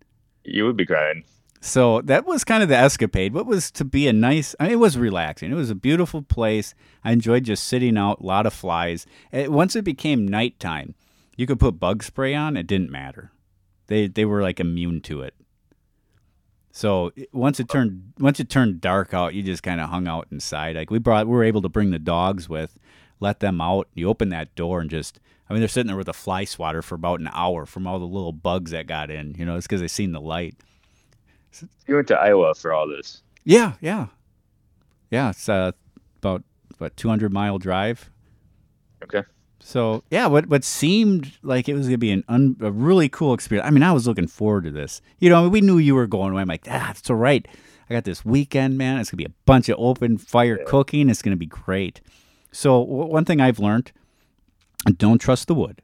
[0.43, 1.23] you would be crying.
[1.61, 3.33] so that was kind of the escapade.
[3.35, 5.51] What was to be a nice, I mean, it was relaxing.
[5.51, 6.73] It was a beautiful place.
[7.03, 9.07] I enjoyed just sitting out, a lot of flies.
[9.33, 10.95] It, once it became nighttime,
[11.37, 13.33] you could put bug spray on, it didn't matter.
[13.89, 15.35] They they were like immune to it.
[16.71, 20.07] So eh, once it turned once it turned dark out, you just kind of hung
[20.07, 20.77] out inside.
[20.77, 22.79] Like we brought, we were able to bring the dogs with,
[23.21, 23.89] let them out.
[23.95, 26.83] You open that door and just, I mean, they're sitting there with a fly swatter
[26.83, 29.35] for about an hour from all the little bugs that got in.
[29.39, 30.55] You know, it's because they seen the light.
[31.87, 33.23] You went to Iowa for all this.
[33.45, 34.07] Yeah, yeah,
[35.11, 35.31] yeah.
[35.31, 35.73] It's uh,
[36.19, 36.43] about
[36.79, 38.11] what 200 mile drive.
[39.03, 39.23] Okay.
[39.61, 43.33] So yeah, what what seemed like it was gonna be an un, a really cool
[43.33, 43.67] experience.
[43.67, 45.01] I mean, I was looking forward to this.
[45.19, 46.43] You know, we knew you were going away.
[46.43, 47.47] I'm like, ah, it's all right.
[47.89, 48.99] I got this weekend, man.
[48.99, 51.09] It's gonna be a bunch of open fire cooking.
[51.09, 52.01] It's gonna be great.
[52.57, 53.93] So w- one thing I've learned:
[54.97, 55.83] don't trust the wood.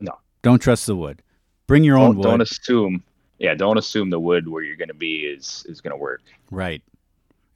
[0.00, 0.12] No.
[0.42, 1.22] Don't trust the wood.
[1.66, 2.22] Bring your own Don't, wood.
[2.24, 3.02] don't assume.
[3.38, 6.22] Yeah, don't assume the wood where you're going to be is is going to work.
[6.50, 6.82] right.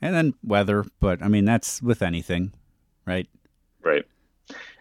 [0.02, 2.52] And then weather, but I mean that's with anything,
[3.06, 3.26] right?
[3.82, 4.04] Right.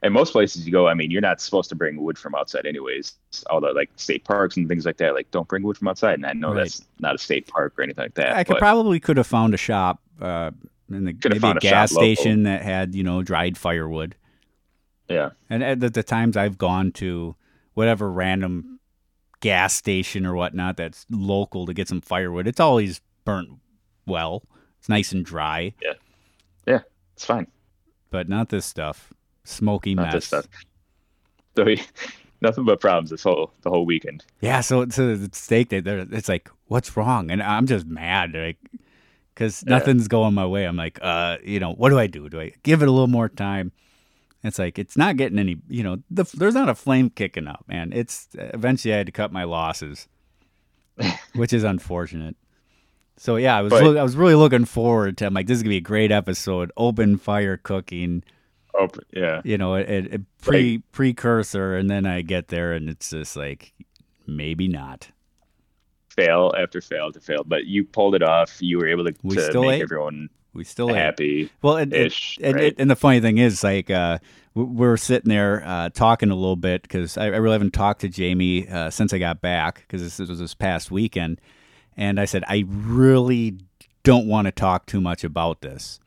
[0.04, 2.65] And most places you go, I mean, you're not supposed to bring wood from outside,
[2.65, 3.13] anyways.
[3.49, 6.15] All the like state parks and things like that, like don't bring wood from outside.
[6.15, 6.58] And I know Right.
[6.65, 8.36] that's not a state park or anything like that.
[8.36, 10.51] I could probably could have found a shop uh,
[10.89, 12.15] in the maybe a a gas shop local.
[12.15, 14.15] station that had you know dried firewood.
[15.10, 17.36] yeah, And at the, the times I've gone to
[17.74, 18.80] whatever random
[19.41, 23.50] gas station or whatnot that's local to get some firewood, it's always burnt
[24.08, 24.43] well.
[24.80, 25.93] It's nice and dry, Yeah,
[26.67, 26.80] yeah,
[27.13, 27.48] it's fine.
[28.12, 29.12] but not this stuff.
[29.43, 30.13] Smoky Not mess.
[30.13, 30.48] this stuff.
[31.56, 31.65] So
[32.41, 34.26] nothing but problems this whole the whole weekend.
[34.41, 37.30] Yeah, so so the steak there, it's like, what's wrong?
[37.32, 38.58] And I'm just mad, like,
[39.36, 39.78] because Yeah.
[39.78, 40.63] nothing's going my way.
[40.65, 42.28] I'm like, uh, you know, what do I do?
[42.30, 43.71] Do I give it a little more time?
[44.43, 47.65] It's like it's not getting any, you know, the, there's not a flame kicking up,
[47.67, 47.91] man.
[47.93, 50.08] It's eventually I had to cut my losses,
[51.36, 52.36] which is unfortunate.
[53.17, 55.26] So yeah, I was But- look, I was really looking forward to.
[55.26, 56.71] I'm like, this is gonna be a great episode.
[56.78, 58.24] Open fire cooking,
[58.78, 59.41] Oh, yeah.
[59.43, 59.82] you know, a,
[60.15, 63.74] a pre precursor, and then I get there and it's just like,
[64.28, 65.10] maybe not.
[66.15, 68.62] Fail after fail after fail, but you pulled it off.
[68.62, 69.82] You were able to, We to make ate.
[69.82, 70.95] everyone We still ate.
[70.95, 72.38] happy Well, and, and, ish.
[72.41, 72.75] and, right?
[72.78, 74.19] and the funny thing is, like, uh,
[74.54, 78.08] we're sitting there uh, talking a little bit because I, I really haven't talked to
[78.08, 81.41] Jamie uh, since I got back because this, this was this past weekend,
[81.97, 83.58] and I said I really
[84.04, 85.99] don't want to talk too much about this.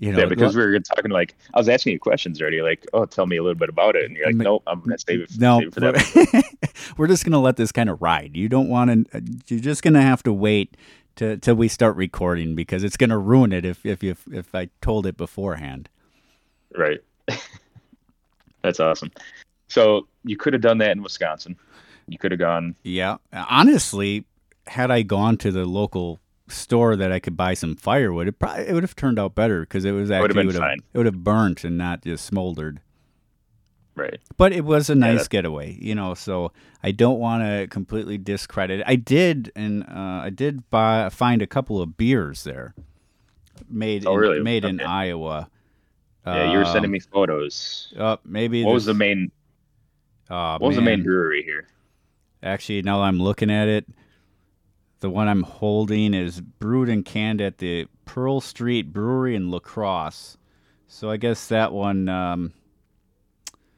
[0.00, 2.86] You know, yeah, because we were talking like I was asking you questions already, like,
[2.92, 5.22] oh, tell me a little bit about it, and you're like, nope, I'm gonna save
[5.22, 6.44] it, no, save it for that.
[6.62, 8.36] we're, we're just gonna let this kind of ride.
[8.36, 9.22] You don't want to.
[9.48, 10.76] You're just gonna have to wait
[11.16, 14.68] to till we start recording because it's gonna ruin it if if you if I
[14.80, 15.88] told it beforehand.
[16.76, 17.00] Right.
[18.62, 19.10] That's awesome.
[19.66, 21.56] So you could have done that in Wisconsin.
[22.06, 22.74] You could have gone.
[22.84, 24.24] Yeah, honestly,
[24.66, 28.66] had I gone to the local store that I could buy some firewood, it probably
[28.68, 30.78] it would have turned out better because it was It actually been would have, fine.
[30.92, 32.80] it would have burnt and not just smoldered.
[33.94, 34.20] Right.
[34.36, 36.14] But it was a nice that- getaway, you know.
[36.14, 36.52] So
[36.84, 38.82] I don't want to completely discredit.
[38.86, 42.74] I did, and uh, I did buy find a couple of beers there,
[43.68, 44.40] made Oh, in, really?
[44.40, 45.50] made in Iowa.
[46.26, 47.92] Yeah, you were sending Um, me photos.
[47.98, 49.32] Uh, maybe What was the main?
[50.30, 51.66] oh, What was the main brewery here?
[52.42, 53.86] Actually, now I'm looking at it,
[55.00, 59.58] the one I'm holding is brewed and canned at the Pearl Street Brewery in La
[59.58, 60.36] Crosse.
[60.86, 62.52] So I guess that one, um,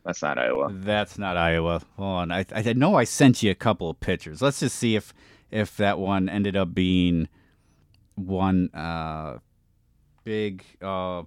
[0.05, 0.71] That's not Iowa.
[0.73, 1.83] that's not Iowa.
[1.97, 4.41] Hold on, I, I know I sent you a couple of pictures.
[4.41, 5.13] Let's just see if
[5.51, 7.29] if that one ended up being
[8.15, 9.39] one uh,
[10.25, 10.65] big.
[10.81, 11.25] Uh,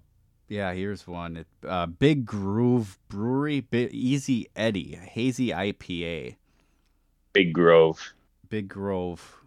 [0.47, 1.37] yeah, here's one.
[1.37, 6.35] It, uh, Big Groove Brewery, Bi Easy Eddie, hazy IPA.
[7.33, 8.13] Big Grove.
[8.49, 9.42] Big Grove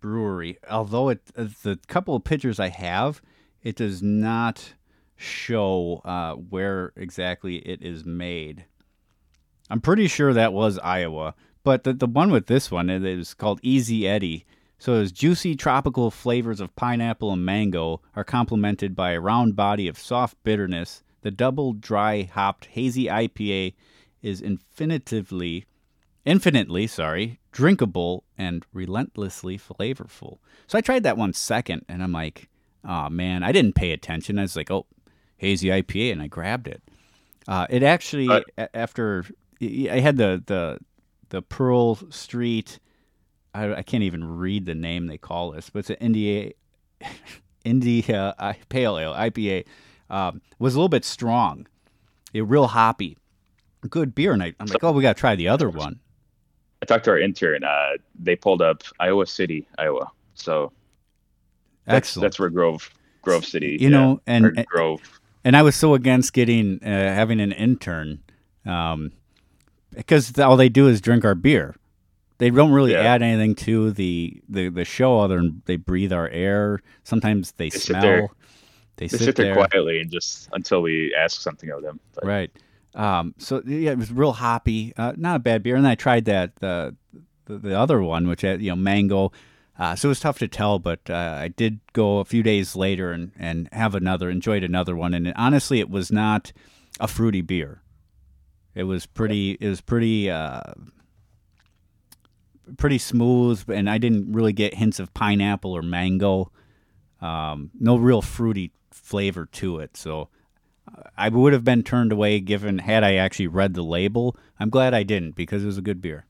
[0.00, 0.58] Brewery.
[0.70, 3.20] Although it uh, the couple of pictures I have,
[3.62, 4.74] it does not
[5.16, 8.66] show uh, where exactly it is made.
[9.68, 13.34] I'm pretty sure that was Iowa, but the the one with this one it is
[13.34, 14.46] called Easy Eddie.
[14.78, 19.88] So its juicy tropical flavors of pineapple and mango are complemented by a round body
[19.88, 21.02] of soft bitterness.
[21.22, 23.74] The double dry hopped hazy IPA
[24.22, 25.64] is infinitively
[26.26, 30.38] infinitely, sorry, drinkable and relentlessly flavorful.
[30.66, 32.48] So I tried that one second, and I'm like,
[32.84, 34.38] oh man, I didn't pay attention.
[34.38, 34.84] I was like, oh,
[35.38, 36.82] hazy IPA, and I grabbed it.
[37.48, 38.26] Uh, it actually
[38.58, 39.24] a- after
[39.62, 40.78] I had the the
[41.30, 42.78] the Pearl Street.
[43.54, 46.52] I, I can't even read the name they call this, but it's an India
[47.64, 49.64] India uh, Pale Ale IPA.
[50.08, 51.66] Um, was a little bit strong,
[52.32, 53.16] a real hoppy,
[53.90, 54.32] good beer.
[54.32, 55.98] And I, I'm like, oh, we got to try the other one.
[56.82, 57.64] I talked to our intern.
[57.64, 60.10] Uh, they pulled up Iowa City, Iowa.
[60.34, 60.72] So
[61.86, 62.22] that's, Excellent.
[62.24, 62.90] That's where Grove,
[63.22, 63.76] Grove City.
[63.80, 65.00] You know, yeah, and- Grove.
[65.44, 68.22] and I was so against getting uh, having an intern,
[68.64, 69.12] um,
[69.94, 71.74] because all they do is drink our beer.
[72.38, 73.00] They don't really Yeah.
[73.14, 76.82] add anything to the, the, the show other than they breathe our air.
[77.02, 78.02] Sometimes they, They sit smell.
[78.02, 78.28] there.
[78.96, 79.66] They, They sit, sit there there.
[79.66, 81.98] quietly and just until we ask something of them.
[82.14, 82.50] But Right.
[82.96, 84.92] Um, so yeah, it was real hoppy.
[84.96, 85.76] Uh, not a bad beer.
[85.76, 86.92] And I tried that uh,
[87.44, 89.30] the the other one, which had you know mango.
[89.78, 92.74] Uh, so it was tough to tell, but uh, I did go a few days
[92.74, 96.50] later and, and have another, enjoyed another one, and honestly, it was not
[96.98, 97.82] a fruity beer.
[98.74, 99.58] It was pretty.
[99.60, 100.30] It was pretty.
[100.30, 100.62] Uh,
[102.76, 106.50] pretty smooth, and I didn't really get hints of pineapple or mango.
[107.20, 109.96] Um, no real fruity flavor to it.
[109.96, 110.28] So
[111.16, 114.36] I would have been turned away given had I actually read the label.
[114.58, 116.26] I'm glad I didn't because it was a good beer.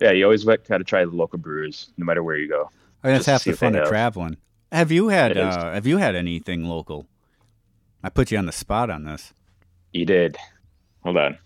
[0.00, 2.70] yeah, you always got to try the local brewers, no matter where you go.
[3.02, 4.36] I mean, that's half the fun of traveling.
[4.72, 7.06] Have you had uh, Have you had anything local?
[8.02, 9.32] I put you on the spot on this.
[9.92, 10.36] You did.
[11.02, 11.38] Hold on.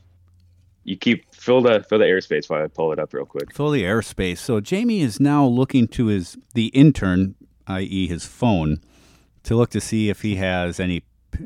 [0.85, 3.55] You keep fill the fill the airspace while I pull it up real quick.
[3.55, 4.39] Fill the airspace.
[4.39, 7.35] So Jamie is now looking to his the intern,
[7.67, 8.81] i.e., his phone,
[9.45, 11.03] to look to see if he has any.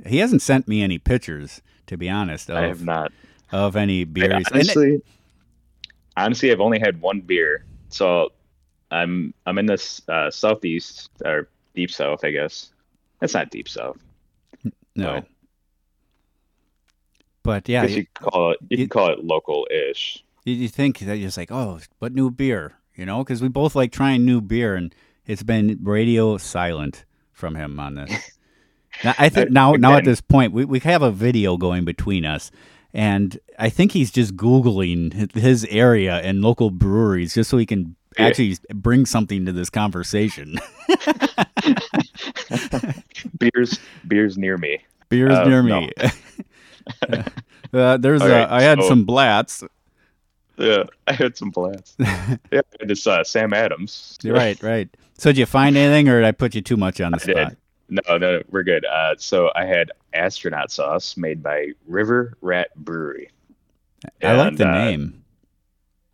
[0.07, 3.13] He hasn't sent me any pictures, to be honest, I have of, not.
[3.53, 4.33] of any I beers.
[4.47, 5.03] It- honestly,
[6.17, 8.33] honestly, I've only had one beer, so
[8.91, 12.71] I'm I'm in this uh, southeast or deep south, I guess.
[13.21, 13.99] That's not deep south.
[14.97, 15.25] no, Right.
[17.43, 20.25] but yeah, guess you call it you you- call it local-ish.
[20.45, 22.75] you, you think that you're just like, oh, but new beer?
[22.97, 24.95] You know, because we both like trying new beer, and
[25.27, 27.05] it's been radio silent
[27.35, 28.31] from him on this.
[29.05, 32.25] now, I think now, now at this point, we, we have a video going between
[32.25, 32.51] us,
[32.93, 37.97] and I think he's just googling his area and local breweries just so he can
[38.19, 38.27] Yeah.
[38.27, 40.59] actually bring something to this conversation.
[43.39, 44.79] beers beers near me.
[45.09, 45.81] Beers Uh, near no.
[45.81, 45.93] me.
[47.73, 49.65] uh, there's All right, uh, I had so- some Blatz.
[50.57, 51.97] Yeah, I had some Blatz.
[51.99, 54.17] yeah, I had this uh, Sam Adams.
[54.25, 54.89] right, right.
[55.17, 57.27] So did you find anything, or did I put you too much on the I
[57.27, 57.37] did.
[57.37, 57.57] spot?
[57.89, 58.85] No, no, we're good.
[58.85, 63.31] Uh, so I had astronaut sauce made by River Rat Brewery.
[64.23, 65.25] I like And, the uh, name.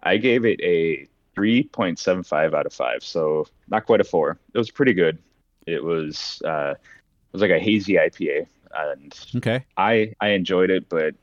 [0.02, 4.38] I gave it a 3.75 out of 5, so not quite a 4.
[4.54, 5.18] It was pretty good.
[5.66, 9.64] It was uh it was like a hazy IPA and Okay.
[9.76, 11.14] I I enjoyed it, but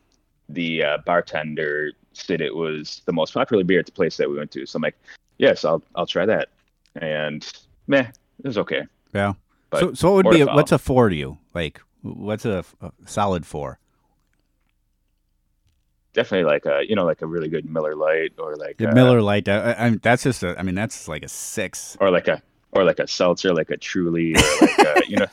[0.49, 4.37] the uh, bartender said it was the most popular beer at the place that we
[4.37, 4.65] went to.
[4.65, 4.97] So I'm like,
[5.37, 6.49] "Yes, I'll I'll try that."
[6.95, 7.45] And
[7.87, 8.07] meh,
[8.43, 8.83] it was okay.
[9.13, 9.33] Yeah.
[9.69, 11.37] But so, so what would be a, what's a four to you?
[11.53, 13.79] Like, what's a, a solid four?
[16.13, 18.95] Definitely like a you know like a really good Miller Lite or like The a,
[18.95, 19.49] Miller Lite.
[19.49, 20.57] I, I, that's just a.
[20.57, 21.97] I mean, that's like a six.
[21.99, 25.27] or like a or like a seltzer like a Truly or like a, you know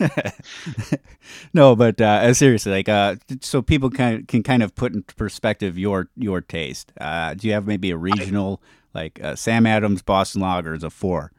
[1.52, 5.78] no, but uh, seriously, like, uh, so people can can kind of put into perspective
[5.78, 6.92] your your taste.
[7.00, 8.62] Uh, do you have maybe a regional
[8.94, 11.32] like uh, Sam Adams Boston Lager is a four?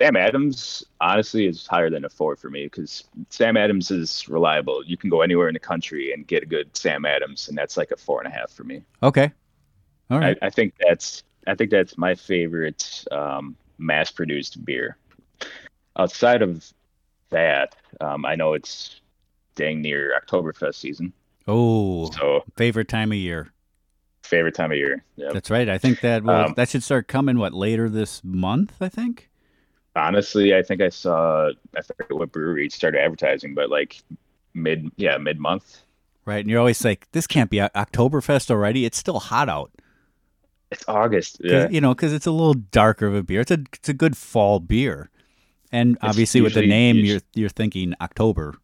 [0.00, 4.84] Sam Adams honestly is higher than a four for me because Sam Adams is reliable.
[4.84, 7.76] You can go anywhere in the country and get a good Sam Adams, and that's
[7.76, 8.82] like a four and a half for me.
[9.02, 9.30] Okay.
[10.10, 10.36] All right.
[10.42, 14.96] I, I think that's I think that's my favorite um, mass-produced beer.
[15.96, 16.72] Outside of
[17.30, 19.00] that, um, I know it's
[19.54, 21.12] dang near Oktoberfest season,
[21.46, 23.52] oh, so favorite time of year.
[24.34, 25.04] Favorite time of year.
[25.16, 25.30] Yeah.
[25.32, 25.68] That's right.
[25.68, 28.74] I think that will, Um, that should start coming what later this month.
[28.80, 29.30] I think.
[29.96, 34.02] Honestly, I think I saw I forget what brewery started advertising, but like
[34.52, 35.82] mid yeah mid month.
[36.26, 38.86] Right, and you're always like, this can't be Oktoberfest already.
[38.86, 39.70] It's still hot out.
[40.70, 41.68] It's August, Yeah.
[41.68, 43.42] You know, because it's a little darker of a beer.
[43.42, 45.10] It's a it's a good fall beer,
[45.70, 48.54] and obviously with the name, you're you're thinking October.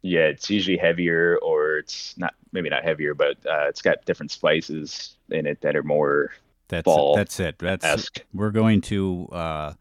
[0.00, 4.30] Yeah, it's usually heavier, or it's not maybe not heavier, but uh, it's got different
[4.30, 6.30] spices in it that are more
[6.68, 7.58] That's Fall that's it.
[7.58, 9.72] That's we're going to uh,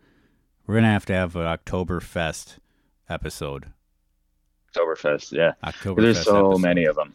[0.65, 2.57] we're gonna have to have an Oktoberfest
[3.09, 3.67] episode.
[4.75, 5.31] Oktoberfest.
[5.31, 6.01] Yeah, Oktoberfest.
[6.01, 6.61] there's so episode.
[6.61, 7.13] many of them.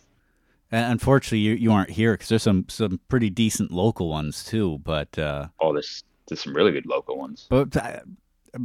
[0.70, 4.78] And unfortunately, you you aren't here because there's some some pretty decent local ones too.
[4.84, 7.46] But uh, Oh, there's there's some really good local ones.
[7.48, 8.00] but uh,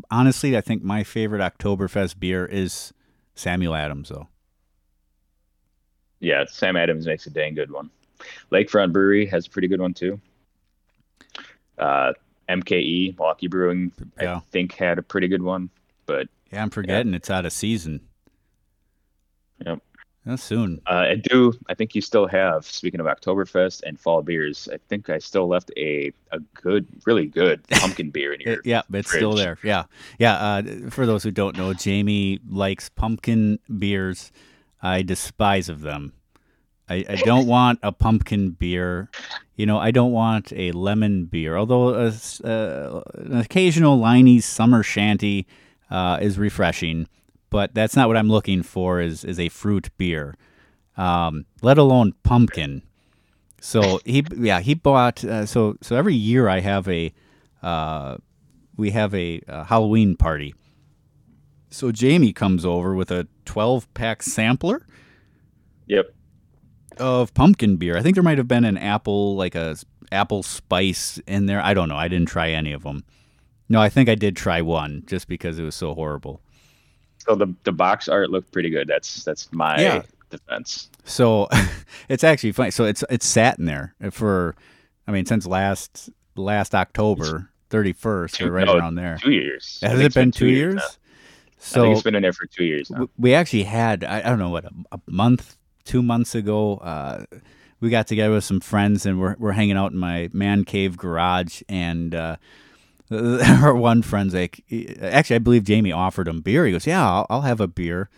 [0.09, 2.91] honestly, I think my favorite Oktoberfest beer is
[3.35, 4.27] Samuel Adams, though.
[6.21, 7.89] Yeah, Sam Adams makes a dang good one.
[8.51, 10.19] Lakefront Brewery has a pretty good one too.
[11.77, 12.13] Uh,
[12.49, 13.91] MKE Milwaukee Brewing,
[14.21, 14.37] Yeah.
[14.37, 15.69] I think had a pretty good one,
[16.05, 18.01] but Yeah, I'm forgetting it's out of season.
[19.65, 19.79] Yep.
[20.27, 20.81] Yeah, soon.
[20.85, 21.51] uh, I do.
[21.67, 22.63] I think you still have.
[22.63, 27.25] Speaking of Oktoberfest and fall beers, I think I still left a a good, really
[27.25, 28.53] good pumpkin beer in here.
[28.53, 29.57] It- yeah, it's still there.
[29.63, 29.85] Yeah,
[30.19, 30.33] yeah.
[30.35, 34.31] Uh, for those who don't know, Jamie likes pumpkin beers.
[34.81, 36.13] I despise of them.
[36.89, 39.09] I, I don't want a pumpkin beer.
[39.55, 41.55] You know, I don't want a lemon beer.
[41.55, 42.11] Although a
[42.43, 45.47] an occasional Leinie's Summer Shandy
[45.89, 47.07] uh, is refreshing,
[47.49, 48.99] but that's not what I'm looking for.
[48.99, 50.35] Is is a fruit beer,
[50.97, 52.81] um, let alone pumpkin.
[53.61, 55.23] So he, yeah, he bought.
[55.23, 57.13] Uh, so so every year I have a,
[57.61, 58.17] uh,
[58.75, 60.55] we have a, uh Halloween party.
[61.71, 64.85] So Jamie comes over with a 12 pack sampler
[65.87, 66.13] Yep.
[66.97, 67.97] of pumpkin beer.
[67.97, 69.75] I think there might have been an apple, like a
[70.11, 71.61] apple spice in there.
[71.63, 71.95] I don't know.
[71.95, 73.03] I didn't try any of them.
[73.69, 76.41] No, I think I did try one just because it was so horrible.
[77.19, 78.87] So the the box art looked pretty good.
[78.87, 80.01] That's that's my Yeah.
[80.29, 80.89] defense.
[81.05, 81.47] So
[82.09, 82.71] it's actually funny.
[82.71, 84.55] So it's it's sat in there for,
[85.07, 89.17] I mean, since last last October thirty first or right no, around there.
[89.21, 89.79] Two years.
[89.81, 90.81] Has it it's been two years?
[91.69, 91.77] Now.
[91.77, 93.07] I So think it's been in there for two years now.
[93.17, 96.77] we actually had I, I don't know what a, a month, two months ago.
[96.77, 97.25] Uh,
[97.79, 100.97] we got together with some friends and we're we're hanging out in my man cave
[100.97, 102.15] garage and.
[102.15, 102.35] Uh,
[103.11, 104.63] our one friend's like,
[105.01, 106.65] actually, I believe Jamie offered him beer.
[106.65, 108.09] He goes, "Yeah, I'll, I'll have a beer,"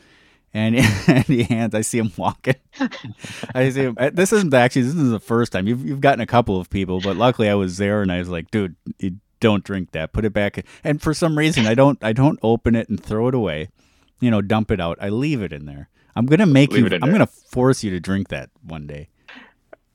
[0.54, 0.76] and,
[1.08, 1.74] and he hands.
[1.74, 2.54] I see him walking.
[3.56, 3.96] I see him.
[4.00, 4.84] uh, This isn't actually.
[4.84, 7.56] This is the first time you've you've gotten a couple of people, but luckily I
[7.56, 10.14] was there and I was like, "Dude, you don't drink that.
[10.14, 12.00] Put it back." And for some reason, I don't.
[12.04, 13.70] I don't open it and throw it away.
[14.20, 14.98] You know, dump it out.
[15.02, 15.90] I leave it in there.
[16.16, 16.88] I'm gonna make Leave you.
[16.88, 17.12] it I'm there.
[17.14, 19.10] gonna force you to drink that one day.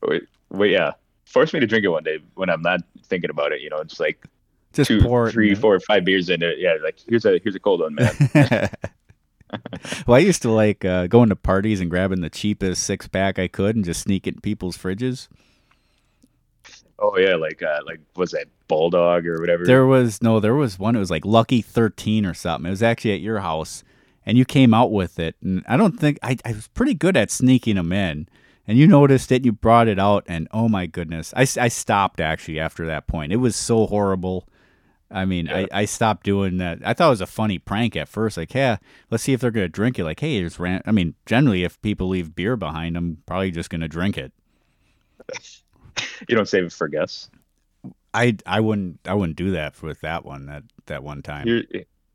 [0.02, 0.92] Wait, wait, yeah.
[1.24, 3.60] Force me to drink it one day when I'm not thinking about it.
[3.60, 4.24] You know, it's like
[4.72, 6.58] Just two, pour three, in four, five beers in it.
[6.58, 8.10] Yeah, like here's a here's a cold one, man.
[10.06, 13.38] well, I used to like uh, going to parties and grabbing the cheapest six pack
[13.38, 15.28] I could and just sneak it in people's fridges.
[16.98, 19.64] Oh yeah, like uh, like was that bulldog or whatever?
[19.64, 20.96] There was no, there was one.
[20.96, 22.66] It was like Lucky Thirteen or something.
[22.66, 23.84] It was actually at your house,
[24.26, 25.36] and you came out with it.
[25.42, 28.28] And I don't think I, I was pretty good at sneaking them in.
[28.66, 32.20] And you noticed it, you brought it out, and oh my goodness, I, I stopped
[32.20, 33.32] actually after that point.
[33.32, 34.46] It was so horrible.
[35.10, 35.64] I mean, Yeah.
[35.72, 36.80] I, I stopped doing that.
[36.84, 38.36] I thought it was a funny prank at first.
[38.36, 38.76] Like, yeah,
[39.10, 40.04] let's see if they're gonna drink it.
[40.04, 40.82] Like, hey, there's ran.
[40.84, 44.32] I mean, generally, if people leave beer behind them, probably just gonna drink it.
[46.28, 47.30] you don't save it for guests.
[48.14, 51.46] I I wouldn't I wouldn't do that with that one that that one time.
[51.46, 51.62] You're,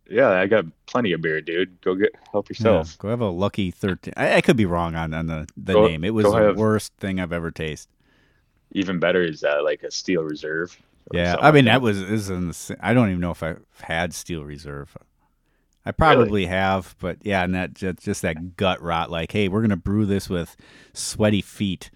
[0.09, 1.79] yeah, I got plenty of beer, dude.
[1.81, 2.89] Go get help yourself.
[2.89, 4.13] Yeah, go have a lucky thirteen.
[4.17, 6.03] I, I could be wrong on, on the, the Go- name.
[6.03, 7.89] It was the have- worst thing I've ever tasted.
[8.71, 10.77] Even better is uh, like a steel reserve.
[11.11, 12.77] Yeah, I mean like that was is in the.
[12.79, 14.97] I don't even know if I've had Steel Reserve.
[15.85, 19.11] I probably have, but yeah, and that just, just that gut rot.
[19.11, 20.55] Like, hey, we're gonna brew this with
[20.93, 21.91] sweaty feet.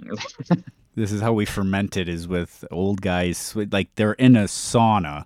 [0.96, 2.08] this is how we ferment it.
[2.08, 3.54] Is with old guys.
[3.54, 5.24] Like they're in a sauna,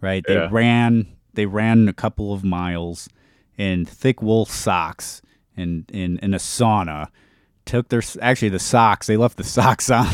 [0.00, 0.24] right?
[0.26, 0.48] They Yeah.
[0.50, 1.06] ran.
[1.34, 3.08] They ran a couple of miles
[3.56, 5.22] in thick wool socks
[5.56, 7.08] in in in a sauna.
[7.66, 9.06] Took their actually the socks.
[9.06, 10.08] They left the socks on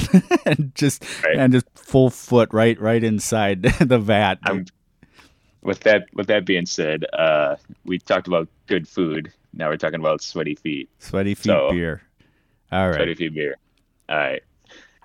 [0.47, 1.37] and just Right.
[1.39, 4.39] and just full foot right right inside the vat.
[4.45, 4.67] I'm
[5.63, 6.07] with that.
[6.15, 9.33] With that being said, uh, we talked about good food.
[9.53, 10.89] Now we're talking about sweaty feet.
[11.01, 12.03] Sweaty feet So- beer.
[12.73, 12.95] All right.
[12.95, 13.57] Sweaty feet beer.
[14.09, 14.43] All right.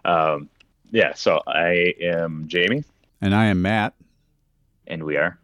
[0.06, 0.50] Um,
[0.92, 2.84] yeah, so I am Jamie.
[3.22, 3.94] And I am Matt.
[4.88, 5.40] And we are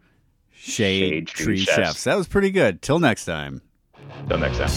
[0.52, 1.76] Shade, Shade Tree, Tree Chefs.
[1.76, 2.04] Chefs.
[2.04, 2.80] That was pretty good.
[2.80, 3.60] Till next time.
[4.28, 4.70] Till next time.